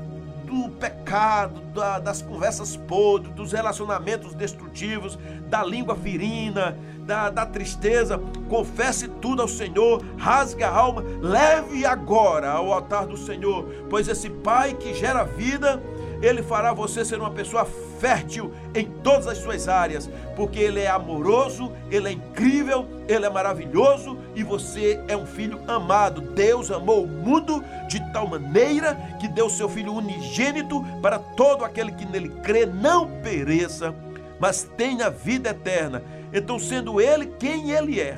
do 0.46 0.70
pecado, 0.70 1.60
da, 1.74 1.98
das 1.98 2.22
conversas 2.22 2.78
podres, 2.78 3.34
dos 3.34 3.54
relacionamentos 3.54 4.36
destrutivos, 4.36 5.18
da 5.48 5.64
língua 5.64 5.96
ferina, 5.96 6.78
da, 7.00 7.32
da 7.32 7.44
tristeza. 7.44 8.22
Confesse 8.48 9.08
tudo 9.08 9.42
ao 9.42 9.48
Senhor, 9.48 10.06
rasgue 10.16 10.64
a 10.64 10.70
alma, 10.70 11.02
leve 11.20 11.88
agora 11.88 12.52
ao 12.52 12.72
altar 12.72 13.08
do 13.08 13.18
Senhor, 13.18 13.68
pois 13.90 14.08
esse 14.08 14.30
Pai 14.30 14.76
que 14.76 14.94
gera 14.94 15.24
vida 15.24 15.82
ele 16.22 16.42
fará 16.42 16.72
você 16.72 17.04
ser 17.04 17.20
uma 17.20 17.32
pessoa 17.32 17.66
fértil 18.00 18.54
em 18.74 18.86
todas 18.86 19.28
as 19.28 19.38
suas 19.38 19.68
áreas, 19.68 20.10
porque 20.36 20.60
Ele 20.60 20.80
é 20.80 20.88
amoroso, 20.88 21.72
Ele 21.90 22.10
é 22.10 22.12
incrível, 22.12 22.88
Ele 23.08 23.26
é 23.26 23.30
maravilhoso 23.30 24.18
e 24.36 24.44
você 24.44 25.00
é 25.08 25.16
um 25.16 25.26
filho 25.26 25.60
amado. 25.68 26.22
Deus 26.22 26.72
amou 26.72 27.04
o 27.04 27.08
mundo 27.08 27.64
de 27.88 28.00
tal 28.12 28.28
maneira 28.28 28.96
que 29.20 29.28
deu 29.28 29.50
seu 29.50 29.70
Filho 29.70 29.94
unigênito 29.94 30.84
para 31.02 31.20
todo 31.20 31.64
aquele 31.64 31.92
que 31.92 32.06
nele 32.06 32.30
crê 32.44 32.66
não 32.66 33.08
pereça, 33.22 33.94
mas 34.40 34.64
tenha 34.78 35.10
vida 35.10 35.50
eterna. 35.50 36.04
Então, 36.34 36.60
sendo 36.60 37.00
Ele 37.00 37.28
quem 37.40 37.72
Ele 37.72 38.00
é, 38.00 38.18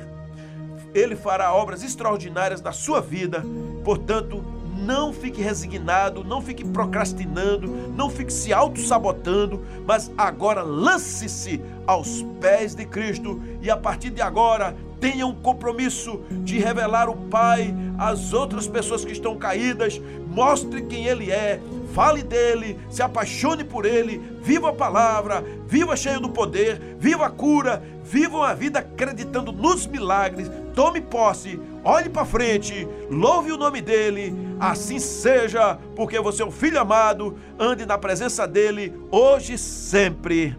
Ele 0.94 1.14
fará 1.14 1.52
obras 1.52 1.82
extraordinárias 1.82 2.60
na 2.60 2.72
sua 2.72 3.00
vida, 3.00 3.44
portanto, 3.84 4.57
não 4.78 5.12
fique 5.12 5.42
resignado, 5.42 6.22
não 6.22 6.40
fique 6.40 6.64
procrastinando, 6.64 7.68
não 7.96 8.08
fique 8.08 8.32
se 8.32 8.52
auto-sabotando, 8.52 9.64
mas 9.86 10.10
agora 10.16 10.62
lance-se 10.62 11.60
aos 11.86 12.24
pés 12.40 12.74
de 12.74 12.84
Cristo 12.84 13.40
e 13.60 13.70
a 13.70 13.76
partir 13.76 14.10
de 14.10 14.22
agora 14.22 14.76
tenha 15.00 15.26
um 15.26 15.34
compromisso 15.34 16.20
de 16.44 16.58
revelar 16.58 17.08
o 17.08 17.16
Pai 17.16 17.74
às 17.96 18.32
outras 18.32 18.66
pessoas 18.66 19.04
que 19.04 19.12
estão 19.12 19.36
caídas, 19.36 20.00
mostre 20.28 20.82
quem 20.82 21.06
Ele 21.06 21.30
é, 21.30 21.60
fale 21.94 22.22
dele, 22.22 22.78
se 22.90 23.02
apaixone 23.02 23.64
por 23.64 23.84
ele, 23.84 24.18
viva 24.42 24.70
a 24.70 24.72
palavra, 24.72 25.44
viva 25.66 25.96
cheio 25.96 26.20
do 26.20 26.30
poder, 26.30 26.80
viva 26.98 27.26
a 27.26 27.30
cura, 27.30 27.82
viva 28.04 28.36
uma 28.36 28.54
vida 28.54 28.78
acreditando 28.78 29.52
nos 29.52 29.86
milagres, 29.86 30.50
tome 30.74 31.00
posse, 31.00 31.60
olhe 31.84 32.08
para 32.08 32.24
frente, 32.24 32.86
louve 33.10 33.52
o 33.52 33.56
nome 33.56 33.80
dele, 33.80 34.34
assim 34.60 34.98
seja, 34.98 35.78
porque 35.96 36.20
você 36.20 36.42
é 36.42 36.46
um 36.46 36.50
filho 36.50 36.80
amado, 36.80 37.36
ande 37.58 37.84
na 37.84 37.98
presença 37.98 38.46
dele 38.46 38.94
hoje 39.10 39.54
e 39.54 39.58
sempre. 39.58 40.56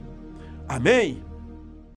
Amém. 0.67 1.28